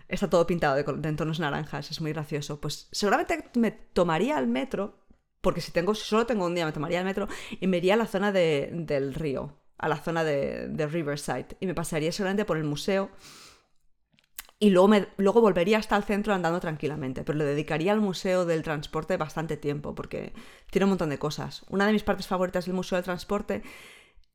está 0.07 0.29
todo 0.29 0.45
pintado 0.47 0.75
de, 0.75 1.13
tonos 1.13 1.39
naranjas, 1.39 1.91
es 1.91 2.01
muy 2.01 2.13
gracioso. 2.13 2.59
Pues 2.59 2.87
seguramente 2.91 3.49
me 3.55 3.71
tomaría 3.71 4.37
el 4.39 4.47
metro, 4.47 5.05
porque 5.41 5.61
si, 5.61 5.71
tengo, 5.71 5.95
solo 5.95 6.25
tengo 6.25 6.45
un 6.45 6.55
día 6.55 6.65
me 6.65 6.71
tomaría 6.71 6.99
el 6.99 7.05
metro 7.05 7.27
y 7.59 7.67
me 7.67 7.77
iría 7.77 7.95
a 7.95 7.97
la 7.97 8.07
zona 8.07 8.31
del 8.31 9.13
río, 9.13 9.57
a 9.77 9.87
la 9.87 9.97
zona 9.97 10.23
de, 10.23 10.87
Riverside, 10.87 11.57
y 11.59 11.67
me 11.67 11.73
pasaría 11.73 12.11
seguramente 12.11 12.45
por 12.45 12.57
el 12.57 12.63
museo. 12.63 13.09
Y 14.57 14.69
luego, 14.69 14.87
me, 14.87 15.07
luego 15.17 15.41
volvería 15.41 15.77
hasta 15.79 15.97
el 15.97 16.03
centro 16.03 16.33
andando 16.33 16.61
tranquilamente, 16.61 17.23
pero 17.23 17.37
le 17.37 17.43
dedicaría 17.43 17.91
al 17.91 17.99
Museo 17.99 18.45
del 18.45 18.63
Transporte 18.63 19.17
bastante 19.17 19.57
tiempo, 19.57 19.93
porque 19.93 20.33
tiene 20.71 20.85
un 20.85 20.91
montón 20.91 21.09
de 21.09 21.19
cosas. 21.19 21.65
Una 21.69 21.85
de 21.85 21.91
mis 21.91 22.03
partes 22.03 22.25
favoritas 22.25 22.65
del 22.65 22.73
Museo 22.73 22.95
del 22.95 23.03
Transporte 23.03 23.63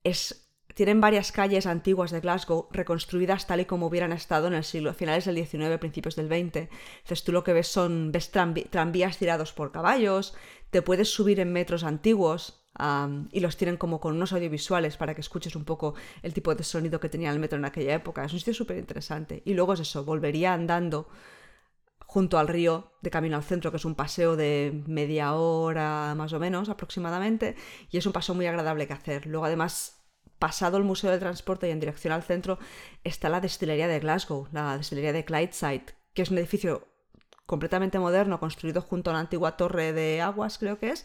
es 0.05 0.50
tienen 0.81 1.03
varias 1.03 1.31
calles 1.31 1.67
antiguas 1.67 2.11
de 2.11 2.21
Glasgow 2.21 2.67
reconstruidas 2.71 3.47
tal 3.47 3.61
y 3.61 3.67
como 3.67 3.89
hubieran 3.89 4.13
estado 4.13 4.47
en 4.47 4.55
el 4.55 4.65
siglo 4.65 4.95
finales 4.95 5.27
del 5.27 5.37
XIX, 5.37 5.77
principios 5.79 6.17
del 6.17 6.29
XX. 6.29 6.57
Entonces 7.01 7.23
tú 7.23 7.33
lo 7.33 7.45
que 7.45 7.53
ves 7.53 7.69
son 7.69 8.13
tranvías 8.13 9.19
tirados 9.19 9.53
por 9.53 9.73
caballos, 9.73 10.35
te 10.71 10.81
puedes 10.81 11.13
subir 11.13 11.39
en 11.39 11.53
metros 11.53 11.85
antiguos 11.85 12.65
y 13.31 13.41
los 13.41 13.59
tienen 13.59 13.77
como 13.77 14.01
con 14.01 14.17
unos 14.17 14.33
audiovisuales 14.33 14.97
para 14.97 15.15
que 15.15 15.21
escuches 15.21 15.55
un 15.55 15.67
poco 15.67 15.97
el 16.23 16.33
tipo 16.33 16.55
de 16.55 16.65
sonido 16.65 16.99
que 16.99 17.11
tenía 17.11 17.31
el 17.31 17.41
metro 17.41 17.59
en 17.59 17.67
aquella 17.67 17.95
época. 17.95 18.25
Es 18.25 18.33
un 18.33 18.39
sitio 18.39 18.55
súper 18.55 18.79
interesante. 18.79 19.43
Y 19.45 19.53
luego 19.53 19.75
es 19.75 19.81
eso, 19.81 20.07
volvería 20.07 20.55
andando 20.55 21.09
junto 22.07 22.39
al 22.39 22.49
río 22.49 22.93
de 23.03 23.11
camino 23.11 23.37
al 23.37 23.45
centro, 23.45 23.71
que 23.71 23.77
es 23.77 23.85
un 23.85 23.97
paseo 23.97 24.35
de 24.35 24.83
media 24.87 25.35
hora 25.35 26.15
más 26.17 26.33
o 26.33 26.41
menos 26.41 26.71
aproximadamente, 26.71 27.55
y 27.91 27.99
es 27.99 28.07
un 28.07 28.15
paseo 28.15 28.35
muy 28.35 28.47
agradable 28.47 28.87
que 28.87 28.95
hacer. 28.95 29.27
Luego 29.27 29.45
además 29.45 30.00
pasado 30.41 30.79
el 30.79 30.85
Museo 30.85 31.13
del 31.13 31.21
Transporte 31.21 31.69
y 31.69 31.71
en 31.71 31.79
dirección 31.79 32.13
al 32.13 32.25
centro, 32.25 32.59
está 33.05 33.29
la 33.29 33.41
destilería 33.41 33.87
de 33.87 34.01
Glasgow, 34.01 34.49
la 34.51 34.77
destilería 34.77 35.13
de 35.13 35.25
Clydeside, 35.25 35.95
que 36.15 36.23
es 36.23 36.31
un 36.31 36.39
edificio 36.39 36.89
completamente 37.47 37.99
moderno, 38.01 38.41
construido 38.41 38.81
junto 38.81 39.11
a 39.11 39.13
una 39.13 39.21
antigua 39.21 39.57
torre 39.57 39.93
de 39.93 40.21
aguas, 40.21 40.59
creo 40.59 40.79
que 40.79 40.91
es. 40.91 41.05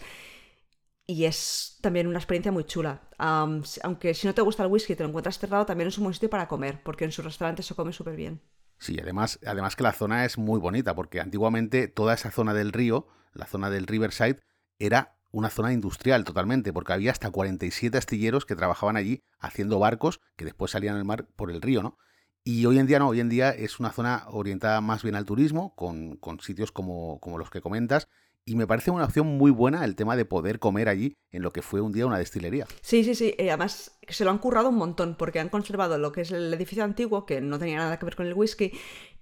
Y 1.05 1.25
es 1.25 1.77
también 1.81 2.07
una 2.07 2.17
experiencia 2.17 2.51
muy 2.51 2.63
chula. 2.63 3.01
aunque 3.19 4.13
si 4.15 4.25
no 4.25 4.33
te 4.33 4.41
gusta 4.41 4.63
el 4.63 4.71
whisky 4.71 4.93
y 4.93 4.95
te 4.95 5.03
lo 5.03 5.09
encuentras 5.09 5.37
cerrado, 5.37 5.65
también 5.65 5.89
es 5.89 5.97
un 5.97 6.05
buen 6.05 6.13
sitio 6.13 6.29
para 6.29 6.47
comer, 6.47 6.81
porque 6.83 7.05
en 7.05 7.11
su 7.11 7.21
restaurante 7.21 7.61
se 7.61 7.75
come 7.75 7.93
súper 7.93 8.15
bien. 8.15 8.41
Sí, 8.79 8.97
además, 9.01 9.39
además 9.45 9.75
que 9.75 9.83
la 9.83 9.93
zona 9.93 10.25
es 10.25 10.37
muy 10.37 10.59
bonita, 10.59 10.95
porque 10.95 11.19
antiguamente 11.19 11.87
toda 11.87 12.13
esa 12.13 12.31
zona 12.31 12.53
del 12.53 12.71
río, 12.71 13.07
la 13.33 13.45
zona 13.45 13.69
del 13.69 13.87
Riverside, 13.87 14.39
era 14.79 15.14
una 15.35 15.49
zona 15.49 15.73
industrial 15.73 16.23
totalmente, 16.23 16.71
porque 16.71 16.93
había 16.93 17.11
hasta 17.11 17.29
47 17.29 17.97
astilleros 17.97 18.45
que 18.45 18.55
trabajaban 18.55 18.95
allí 18.95 19.21
haciendo 19.37 19.79
barcos 19.79 20.21
que 20.37 20.45
después 20.45 20.71
salían 20.71 20.95
al 20.95 21.03
mar 21.03 21.27
por 21.35 21.51
el 21.51 21.61
río, 21.61 21.83
¿no? 21.83 21.97
Y 22.45 22.65
hoy 22.67 22.79
en 22.79 22.87
día 22.87 22.99
no, 22.99 23.09
hoy 23.09 23.19
en 23.19 23.27
día 23.27 23.49
es 23.49 23.81
una 23.81 23.91
zona 23.91 24.23
orientada 24.29 24.79
más 24.79 25.03
bien 25.03 25.15
al 25.15 25.25
turismo, 25.25 25.75
con, 25.75 26.19
sitios 26.39 26.71
como, 26.71 27.19
como 27.19 27.37
los 27.37 27.49
que 27.49 27.59
comentas, 27.59 28.07
y 28.45 28.55
me 28.55 28.65
parece 28.65 28.91
una 28.91 29.03
opción 29.03 29.27
muy 29.27 29.51
buena 29.51 29.83
el 29.83 29.97
tema 29.97 30.15
de 30.15 30.23
poder 30.23 30.59
comer 30.59 30.87
allí 30.87 31.17
en 31.31 31.41
lo 31.41 31.51
que 31.51 31.61
fue 31.61 31.81
un 31.81 31.91
día 31.91 32.05
una 32.05 32.19
destilería. 32.19 32.65
Sí, 32.81 33.03
sí, 33.03 33.13
sí. 33.13 33.35
Eh, 33.37 33.49
además, 33.49 33.97
se 34.07 34.23
lo 34.23 34.31
han 34.31 34.37
currado 34.37 34.69
un 34.69 34.75
montón 34.75 35.15
porque 35.17 35.41
han 35.41 35.49
conservado 35.49 35.97
lo 35.97 36.13
que 36.13 36.21
es 36.21 36.31
el 36.31 36.53
edificio 36.53 36.83
antiguo, 36.85 37.25
que 37.25 37.41
no 37.41 37.59
tenía 37.59 37.79
nada 37.79 37.99
que 37.99 38.05
ver 38.05 38.15
con 38.15 38.27
el 38.27 38.35
whisky, 38.35 38.71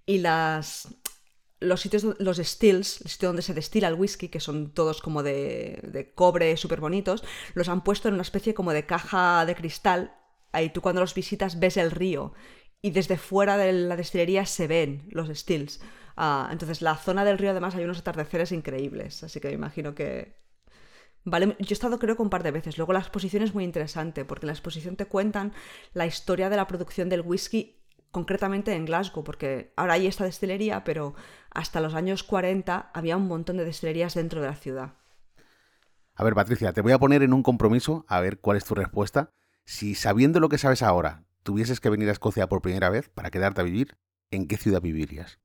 y 0.05 0.19
las, 0.19 0.93
los 1.63 1.81
sitios, 1.81 2.03
los 2.19 2.37
stills, 2.37 3.01
el 3.01 3.09
sitio 3.09 3.29
donde 3.29 3.41
se 3.41 3.53
destila 3.53 3.87
el 3.87 3.95
whisky, 3.95 4.29
que 4.29 4.39
son 4.39 4.71
todos 4.71 5.01
como 5.01 5.23
de, 5.23 6.11
cobre 6.15 6.55
súper 6.57 6.79
bonitos, 6.79 7.23
los 7.53 7.69
han 7.69 7.83
puesto 7.83 8.07
en 8.07 8.15
una 8.15 8.23
especie 8.23 8.53
como 8.53 8.73
de 8.73 8.85
caja 8.85 9.45
de 9.45 9.55
cristal. 9.55 10.15
Ahí 10.51 10.69
tú 10.69 10.81
cuando 10.81 11.01
los 11.01 11.13
visitas 11.13 11.59
ves 11.59 11.77
el 11.77 11.91
río 11.91 12.33
y 12.81 12.91
desde 12.91 13.17
fuera 13.17 13.57
de 13.57 13.73
la 13.73 13.95
destilería 13.95 14.45
se 14.45 14.67
ven 14.67 15.07
los 15.09 15.29
stills. 15.29 15.79
Ah, 16.15 16.49
entonces 16.51 16.81
la 16.81 16.95
zona 16.95 17.25
del 17.25 17.37
río 17.37 17.51
además 17.51 17.75
hay 17.75 17.85
unos 17.85 17.99
atardeceres 17.99 18.51
increíbles, 18.51 19.23
así 19.23 19.39
que 19.39 19.47
me 19.47 19.55
imagino 19.55 19.95
que... 19.95 20.41
Vale, 21.25 21.55
yo 21.59 21.67
he 21.69 21.73
estado 21.73 21.99
creo 21.99 22.17
que 22.17 22.21
un 22.21 22.29
par 22.29 22.43
de 22.43 22.51
veces. 22.51 22.77
Luego 22.77 22.91
la 22.91 22.99
exposición 22.99 23.43
es 23.43 23.53
muy 23.53 23.63
interesante 23.63 24.25
porque 24.25 24.45
en 24.45 24.47
la 24.47 24.53
exposición 24.53 24.97
te 24.97 25.05
cuentan 25.05 25.53
la 25.93 26.05
historia 26.05 26.49
de 26.49 26.57
la 26.57 26.67
producción 26.67 27.07
del 27.07 27.21
whisky 27.21 27.82
concretamente 28.13 28.75
en 28.75 28.85
Glasgow, 28.85 29.23
porque 29.23 29.73
ahora 29.75 29.93
hay 29.93 30.05
esta 30.05 30.23
destilería, 30.23 30.83
pero 30.83 31.15
hasta 31.49 31.81
los 31.81 31.95
años 31.95 32.21
40 32.21 32.91
había 32.93 33.17
un 33.17 33.27
montón 33.27 33.57
de 33.57 33.65
destilerías 33.65 34.13
dentro 34.13 34.39
de 34.39 34.47
la 34.47 34.55
ciudad. 34.55 34.93
A 36.13 36.23
ver, 36.23 36.35
Patricia, 36.35 36.73
te 36.73 36.81
voy 36.81 36.91
a 36.91 36.99
poner 36.99 37.23
en 37.23 37.33
un 37.33 37.41
compromiso 37.41 38.05
a 38.07 38.21
ver 38.21 38.39
cuál 38.39 38.57
es 38.57 38.65
tu 38.65 38.75
respuesta. 38.75 39.31
Si 39.65 39.95
sabiendo 39.95 40.39
lo 40.39 40.47
que 40.47 40.59
sabes 40.59 40.83
ahora, 40.83 41.25
tuvieses 41.41 41.79
que 41.79 41.89
venir 41.89 42.07
a 42.07 42.11
Escocia 42.11 42.47
por 42.47 42.61
primera 42.61 42.91
vez 42.91 43.09
para 43.09 43.31
quedarte 43.31 43.61
a 43.61 43.63
vivir, 43.63 43.97
¿en 44.29 44.47
qué 44.47 44.57
ciudad 44.57 44.79
vivirías? 44.79 45.39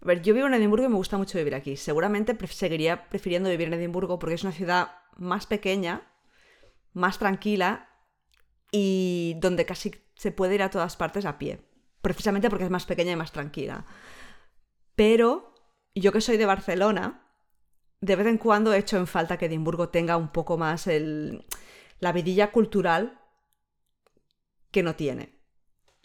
A 0.00 0.06
ver, 0.06 0.22
yo 0.22 0.34
vivo 0.34 0.46
en 0.46 0.54
Edimburgo 0.54 0.86
y 0.86 0.90
me 0.90 0.94
gusta 0.94 1.18
mucho 1.18 1.36
vivir 1.38 1.56
aquí. 1.56 1.76
Seguramente 1.76 2.38
seguiría 2.46 3.08
prefiriendo 3.08 3.50
vivir 3.50 3.66
en 3.66 3.74
Edimburgo 3.74 4.20
porque 4.20 4.36
es 4.36 4.44
una 4.44 4.52
ciudad 4.52 4.92
más 5.16 5.46
pequeña, 5.46 6.02
más 6.92 7.18
tranquila 7.18 7.88
y 8.70 9.34
donde 9.40 9.66
casi 9.66 9.96
se 10.14 10.30
puede 10.30 10.54
ir 10.54 10.62
a 10.62 10.70
todas 10.70 10.96
partes 10.96 11.24
a 11.24 11.38
pie 11.38 11.73
precisamente 12.04 12.48
porque 12.48 12.66
es 12.66 12.70
más 12.70 12.86
pequeña 12.86 13.10
y 13.12 13.16
más 13.16 13.32
tranquila. 13.32 13.84
Pero 14.94 15.54
yo 15.96 16.12
que 16.12 16.20
soy 16.20 16.36
de 16.36 16.46
Barcelona, 16.46 17.26
de 18.00 18.14
vez 18.14 18.28
en 18.28 18.38
cuando 18.38 18.72
he 18.72 18.78
hecho 18.78 18.96
en 18.96 19.08
falta 19.08 19.38
que 19.38 19.46
Edimburgo 19.46 19.88
tenga 19.88 20.16
un 20.16 20.28
poco 20.28 20.56
más 20.56 20.86
el, 20.86 21.44
la 21.98 22.12
vidilla 22.12 22.52
cultural 22.52 23.20
que 24.70 24.84
no 24.84 24.94
tiene. 24.94 25.34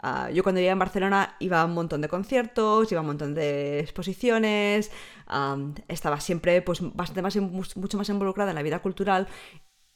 Ah, 0.02 0.32
yo 0.32 0.42
cuando 0.42 0.60
vivía 0.60 0.72
en 0.72 0.80
Barcelona 0.80 1.36
iba 1.40 1.62
a 1.62 1.66
un 1.66 1.74
montón 1.74 2.02
de 2.02 2.08
conciertos, 2.08 2.92
iba 2.92 3.00
a 3.00 3.02
un 3.02 3.08
montón 3.08 3.36
de 3.36 3.82
exposiciones, 3.82 4.92
estaba 5.88 6.20
siempre 6.22 6.62
pues, 6.64 6.80
bastante 6.96 7.22
más, 7.22 7.36
mucho 7.36 7.98
más 7.98 8.10
involucrada 8.10 8.52
en 8.52 8.56
la 8.56 8.64
vida 8.64 8.80
cultural 8.80 9.28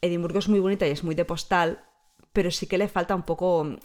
Edimburgo 0.03 0.39
es 0.39 0.49
muy 0.49 0.59
bonita 0.59 0.85
y 0.85 0.91
es 0.91 1.03
muy 1.05 1.15
de 1.15 1.23
postal, 1.23 1.85
pero 2.33 2.51
sí 2.51 2.67
que 2.67 2.77
le 2.77 2.89
falta 2.89 3.15
un 3.15 3.23
poco 3.23 3.77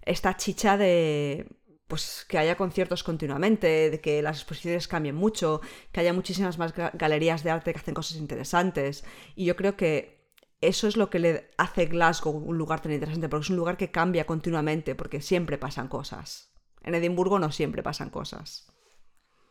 esta 0.00 0.34
chicha 0.38 0.78
de 0.78 1.46
pues 1.88 2.26
que 2.28 2.38
haya 2.38 2.56
conciertos 2.56 3.02
continuamente, 3.02 3.90
de 3.90 4.00
que 4.00 4.22
las 4.22 4.36
exposiciones 4.36 4.86
cambien 4.86 5.16
mucho, 5.16 5.62
que 5.90 6.00
haya 6.00 6.12
muchísimas 6.12 6.58
más 6.58 6.74
galerías 6.92 7.42
de 7.42 7.50
arte 7.50 7.72
que 7.72 7.80
hacen 7.80 7.94
cosas 7.94 8.18
interesantes. 8.18 9.04
Y 9.34 9.46
yo 9.46 9.56
creo 9.56 9.76
que 9.76 10.18
eso 10.60 10.86
es 10.86 10.96
lo 10.96 11.08
que 11.08 11.18
le 11.18 11.50
hace 11.56 11.86
Glasgow 11.86 12.36
un 12.36 12.58
lugar 12.58 12.80
tan 12.80 12.92
interesante, 12.92 13.28
porque 13.28 13.44
es 13.44 13.50
un 13.50 13.56
lugar 13.56 13.76
que 13.78 13.90
cambia 13.90 14.26
continuamente, 14.26 14.94
porque 14.94 15.22
siempre 15.22 15.56
pasan 15.56 15.88
cosas. 15.88 16.52
En 16.82 16.94
Edimburgo 16.94 17.38
no 17.38 17.50
siempre 17.52 17.82
pasan 17.82 18.10
cosas. 18.10 18.70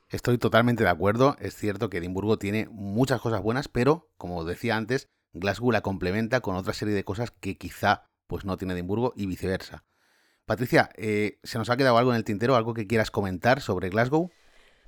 Estoy 0.10 0.38
totalmente 0.38 0.84
de 0.84 0.89
acuerdo. 0.89 1.36
Es 1.39 1.56
cierto 1.56 1.89
que 1.89 1.97
Edimburgo 1.97 2.38
tiene 2.38 2.67
muchas 2.71 3.19
cosas 3.19 3.41
buenas, 3.41 3.67
pero, 3.67 4.12
como 4.17 4.45
decía 4.45 4.78
antes, 4.78 5.08
Glasgow 5.34 5.71
la 5.71 5.82
complementa 5.82 6.41
con 6.41 6.56
otra 6.56 6.73
serie 6.73 6.93
de 6.93 7.04
cosas 7.04 7.32
que 7.32 7.58
quizá 7.58 8.04
pues 8.28 8.45
no 8.45 8.58
tiene 8.58 8.73
Edimburgo 8.73 9.13
y 9.15 9.26
viceversa. 9.26 9.87
Patricia, 10.47 10.89
eh, 10.95 11.39
¿se 11.43 11.57
nos 11.57 11.69
ha 11.69 11.75
quedado 11.75 11.97
algo 11.97 12.12
en 12.12 12.15
el 12.15 12.23
tintero, 12.23 12.55
algo 12.55 12.73
que 12.73 12.88
quieras 12.88 13.12
comentar 13.12 13.60
sobre 13.60 13.89
Glasgow? 13.89 14.31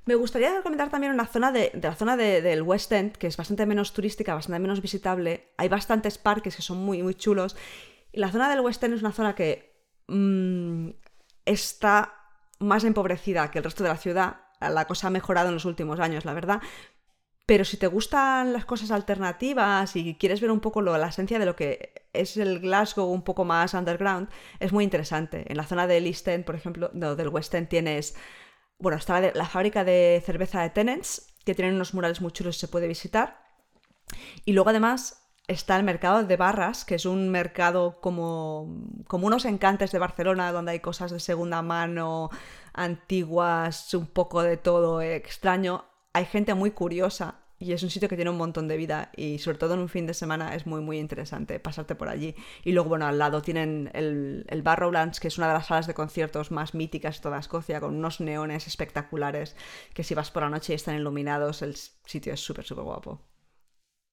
Me 0.06 0.15
gustaría 0.15 0.62
comentar 0.63 0.89
también 0.89 1.12
una 1.12 1.28
zona 1.28 1.52
de, 1.52 1.78
la 1.84 1.95
zona 1.95 2.15
del 2.15 2.62
West 2.62 2.89
End, 2.93 3.12
que 3.17 3.28
es 3.28 3.36
bastante 3.36 3.65
menos 3.65 3.91
turística, 3.91 4.34
bastante 4.34 4.60
menos 4.60 4.82
visitable. 4.82 5.52
Hay 5.58 5.67
bastantes 5.67 6.17
parques 6.17 6.56
que 6.56 6.62
son 6.62 6.78
muy, 6.78 7.04
muy 7.04 7.13
chulos. 7.13 7.58
Y 8.13 8.22
la 8.22 8.32
zona 8.32 8.50
del 8.50 8.62
West 8.62 8.82
End 8.86 8.93
es 8.93 9.02
una 9.02 9.12
zona 9.12 9.36
que 9.36 9.76
mm, 10.08 10.91
está 11.43 12.13
más 12.60 12.86
empobrecida 12.86 13.52
que 13.52 13.58
el 13.58 13.65
resto 13.65 13.84
de 13.84 13.89
la 13.89 13.98
ciudad. 13.98 14.38
La 14.62 14.86
cosa 14.86 15.08
ha 15.08 15.12
mejorado 15.12 15.50
en 15.50 15.56
los 15.56 15.65
últimos 15.65 16.00
años, 16.00 16.24
la 16.24 16.34
verdad. 16.34 16.62
Pero 17.45 17.65
si 17.65 17.76
te 17.76 17.88
gustan 17.88 18.54
las 18.54 18.63
cosas 18.63 18.91
alternativas 18.91 19.93
y 19.98 20.15
quieres 20.15 20.39
ver 20.39 20.52
un 20.52 20.62
poco 20.62 20.82
la 20.82 21.10
esencia 21.10 21.38
de 21.38 21.45
lo 21.45 21.58
que 21.58 21.99
es 22.13 22.38
el 22.38 22.60
Glasgow 22.60 23.12
un 23.12 23.24
poco 23.24 23.45
más 23.45 23.74
underground, 23.74 24.30
es 24.60 24.72
muy 24.72 24.84
interesante. 24.84 25.45
En 25.48 25.58
la 25.58 25.65
zona 25.65 25.88
del 25.88 26.08
East 26.08 26.28
End, 26.28 26.45
por 26.45 26.56
ejemplo, 26.56 26.89
no, 26.93 27.15
del 27.15 27.30
West 27.30 27.54
End 27.54 27.67
tienes, 27.67 28.15
bueno, 28.78 28.98
está 28.98 29.19
la, 29.19 29.45
fábrica 29.45 29.84
de 29.84 30.22
cerveza 30.26 30.62
de 30.62 30.69
Tenants, 30.69 31.34
que 31.45 31.56
tienen 31.56 31.76
unos 31.76 31.93
murales 31.93 32.22
muy 32.22 32.32
chulos 32.32 32.58
y 32.58 32.60
se 32.60 32.67
puede 32.67 32.88
visitar. 32.88 33.43
Y 34.45 34.54
luego 34.54 34.69
además 34.69 35.30
está 35.48 35.78
el 35.78 35.84
mercado 35.84 36.24
de 36.24 36.38
barras, 36.38 36.86
que 36.86 36.95
es 36.95 37.06
un 37.06 37.30
mercado 37.30 38.00
como, 38.02 38.86
como 39.08 39.28
unos 39.28 39.45
encantes 39.45 39.91
de 39.91 40.00
Barcelona, 40.00 40.52
donde 40.52 40.74
hay 40.74 40.80
cosas 40.80 41.12
de 41.12 41.19
segunda 41.19 41.62
mano, 41.62 42.30
antiguas, 42.74 43.93
un 43.93 44.08
poco 44.08 44.43
de 44.43 44.58
todo 44.58 45.02
extraño 45.02 45.86
hay 46.13 46.26
gente 46.26 46.54
muy 46.54 46.72
curiosa 46.72 47.36
y 47.60 47.74
es 47.74 47.84
un 47.84 47.89
sitio 47.89 48.08
que 48.08 48.15
tiene 48.15 48.32
un 48.32 48.38
montón 48.38 48.69
de 48.69 48.78
vida 48.78 49.12
y 49.15 49.39
sobre 49.39 49.58
todo 49.58 49.74
en 49.74 49.82
un 49.82 49.89
fin 49.89 50.08
de 50.08 50.13
semana 50.13 50.56
es 50.56 50.65
muy 50.65 50.82
muy 50.82 50.98
interesante 50.98 51.60
pasarte 51.60 51.93
por 51.93 52.08
allí. 52.08 52.34
Y 52.63 52.72
luego, 52.72 52.89
bueno, 52.89 53.06
al 53.06 53.19
lado 53.19 53.41
tienen 53.41 53.91
el, 53.93 54.45
el 54.48 54.62
Barrowlands, 54.62 55.19
que 55.19 55.28
es 55.28 55.38
una 55.38 55.48
de 55.48 55.54
las 55.54 55.67
salas 55.67 55.86
de 55.86 55.93
conciertos 55.93 56.52
más 56.52 56.74
míticas 56.74 57.17
de 57.17 57.24
toda 57.24 57.38
Escocia, 57.38 57.82
con 57.82 57.95
unos 57.95 58.22
neones 58.22 58.65
espectaculares 58.65 59.58
que 59.93 60.06
si 60.06 60.15
vas 60.15 60.32
por 60.32 60.43
la 60.43 60.50
noche 60.50 60.72
y 60.72 60.78
están 60.78 60.95
iluminados, 60.95 61.62
el 61.62 61.76
sitio 61.76 62.34
es 62.34 62.39
súper, 62.39 62.63
súper 62.65 62.86
guapo. 62.86 63.22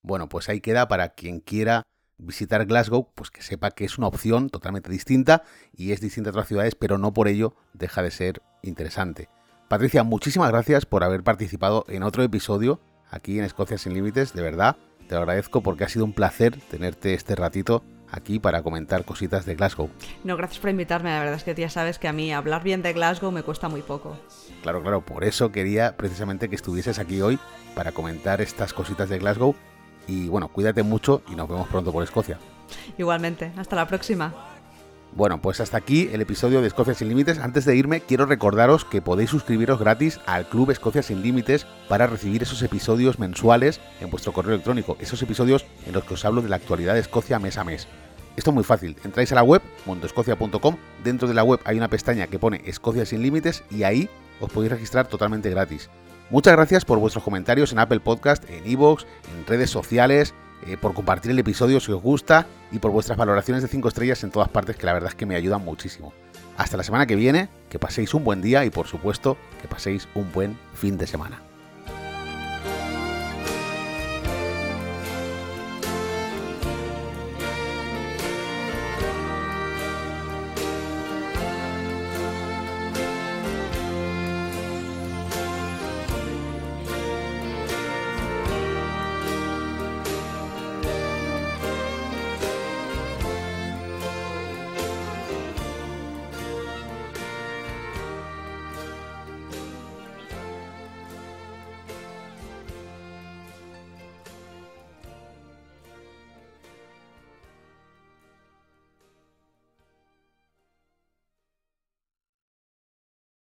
Bueno, 0.03 0.27
pues 0.27 0.49
ahí 0.49 0.59
queda 0.59 0.87
para 0.89 1.09
quien 1.09 1.39
quiera 1.39 1.83
visitar 2.17 2.65
Glasgow, 2.65 3.13
pues 3.13 3.31
que 3.31 3.41
sepa 3.41 3.71
que 3.71 3.85
es 3.85 3.97
una 3.97 4.07
opción 4.07 4.49
totalmente 4.49 4.91
distinta 4.91 5.43
y 5.73 5.91
es 5.91 6.01
distinta 6.01 6.29
a 6.29 6.31
otras 6.31 6.47
ciudades, 6.47 6.75
pero 6.75 6.97
no 6.97 7.13
por 7.13 7.27
ello 7.27 7.55
deja 7.73 8.03
de 8.03 8.11
ser 8.11 8.41
interesante. 8.61 9.29
Patricia, 9.69 10.03
muchísimas 10.03 10.51
gracias 10.51 10.85
por 10.85 11.03
haber 11.03 11.23
participado 11.23 11.85
en 11.87 12.03
otro 12.03 12.23
episodio 12.23 12.81
aquí 13.09 13.39
en 13.39 13.45
Escocia 13.45 13.77
sin 13.77 13.93
Límites, 13.93 14.33
de 14.33 14.41
verdad, 14.41 14.77
te 15.07 15.15
lo 15.15 15.21
agradezco 15.21 15.61
porque 15.61 15.83
ha 15.83 15.89
sido 15.89 16.05
un 16.05 16.13
placer 16.13 16.59
tenerte 16.69 17.13
este 17.13 17.35
ratito 17.35 17.83
aquí 18.11 18.39
para 18.39 18.63
comentar 18.63 19.05
cositas 19.05 19.45
de 19.45 19.55
Glasgow. 19.55 19.89
No, 20.23 20.37
gracias 20.37 20.59
por 20.59 20.69
invitarme, 20.69 21.09
la 21.09 21.19
verdad 21.19 21.35
es 21.35 21.43
que 21.43 21.55
ya 21.55 21.69
sabes 21.69 21.99
que 21.99 22.07
a 22.07 22.13
mí 22.13 22.33
hablar 22.33 22.63
bien 22.63 22.81
de 22.81 22.93
Glasgow 22.93 23.31
me 23.31 23.43
cuesta 23.43 23.69
muy 23.69 23.81
poco. 23.81 24.17
Claro, 24.63 24.81
claro, 24.81 25.01
por 25.01 25.23
eso 25.23 25.51
quería 25.51 25.95
precisamente 25.97 26.49
que 26.49 26.55
estuvieses 26.55 26.99
aquí 26.99 27.21
hoy 27.21 27.39
para 27.75 27.91
comentar 27.91 28.41
estas 28.41 28.73
cositas 28.73 29.09
de 29.09 29.19
Glasgow 29.19 29.55
y 30.07 30.27
bueno, 30.29 30.47
cuídate 30.47 30.83
mucho 30.83 31.21
y 31.27 31.35
nos 31.35 31.49
vemos 31.49 31.67
pronto 31.67 31.91
por 31.91 32.03
Escocia. 32.03 32.39
Igualmente, 32.97 33.51
hasta 33.57 33.75
la 33.75 33.87
próxima. 33.87 34.33
Bueno, 35.17 35.41
pues 35.41 35.59
hasta 35.61 35.77
aquí 35.77 36.11
el 36.13 36.21
episodio 36.21 36.61
de 36.61 36.67
Escocia 36.67 36.93
sin 36.93 37.09
Límites. 37.09 37.39
Antes 37.39 37.65
de 37.65 37.75
irme, 37.75 38.01
quiero 38.01 38.27
recordaros 38.27 38.85
que 38.85 39.01
podéis 39.01 39.31
suscribiros 39.31 39.79
gratis 39.79 40.19
al 40.27 40.47
Club 40.47 40.69
Escocia 40.69 41.01
sin 41.01 41.23
Límites 41.23 41.65
para 41.89 42.05
recibir 42.05 42.43
esos 42.43 42.61
episodios 42.61 43.17
mensuales 43.17 43.81
en 43.99 44.11
vuestro 44.11 44.31
correo 44.31 44.53
electrónico, 44.53 44.95
esos 44.99 45.19
episodios 45.23 45.65
en 45.87 45.93
los 45.93 46.03
que 46.03 46.13
os 46.13 46.23
hablo 46.23 46.43
de 46.43 46.49
la 46.49 46.57
actualidad 46.57 46.93
de 46.93 46.99
Escocia 46.99 47.39
mes 47.39 47.57
a 47.57 47.63
mes. 47.63 47.87
Esto 48.35 48.51
es 48.51 48.53
muy 48.53 48.63
fácil, 48.63 48.95
entráis 49.03 49.31
a 49.31 49.35
la 49.35 49.41
web, 49.41 49.63
mondoescocia.com, 49.87 50.77
dentro 51.03 51.27
de 51.27 51.33
la 51.33 51.43
web 51.43 51.61
hay 51.65 51.77
una 51.77 51.89
pestaña 51.89 52.27
que 52.27 52.37
pone 52.37 52.61
Escocia 52.67 53.03
sin 53.03 53.23
Límites 53.23 53.63
y 53.71 53.81
ahí 53.81 54.11
os 54.39 54.51
podéis 54.51 54.73
registrar 54.73 55.07
totalmente 55.07 55.49
gratis. 55.49 55.89
Muchas 56.29 56.53
gracias 56.53 56.85
por 56.85 56.99
vuestros 56.99 57.23
comentarios 57.23 57.71
en 57.71 57.79
Apple 57.79 58.01
Podcast, 58.01 58.47
en 58.51 58.69
iVoox, 58.69 59.05
en 59.33 59.47
redes 59.47 59.71
sociales, 59.71 60.35
eh, 60.65 60.77
por 60.77 60.93
compartir 60.93 61.31
el 61.31 61.39
episodio 61.39 61.79
si 61.79 61.91
os 61.91 62.01
gusta 62.01 62.47
y 62.71 62.79
por 62.79 62.91
vuestras 62.91 63.17
valoraciones 63.17 63.61
de 63.63 63.69
5 63.69 63.87
estrellas 63.87 64.23
en 64.23 64.31
todas 64.31 64.49
partes 64.49 64.75
que 64.75 64.85
la 64.85 64.93
verdad 64.93 65.09
es 65.09 65.15
que 65.15 65.25
me 65.25 65.35
ayudan 65.35 65.63
muchísimo. 65.63 66.13
Hasta 66.57 66.77
la 66.77 66.83
semana 66.83 67.05
que 67.05 67.15
viene, 67.15 67.49
que 67.69 67.77
paséis 67.77 68.13
un 68.13 68.23
buen 68.23 68.41
día 68.41 68.65
y 68.65 68.69
por 68.69 68.87
supuesto 68.87 69.37
que 69.61 69.67
paséis 69.67 70.07
un 70.15 70.31
buen 70.31 70.57
fin 70.73 70.97
de 70.97 71.05
semana. 71.05 71.46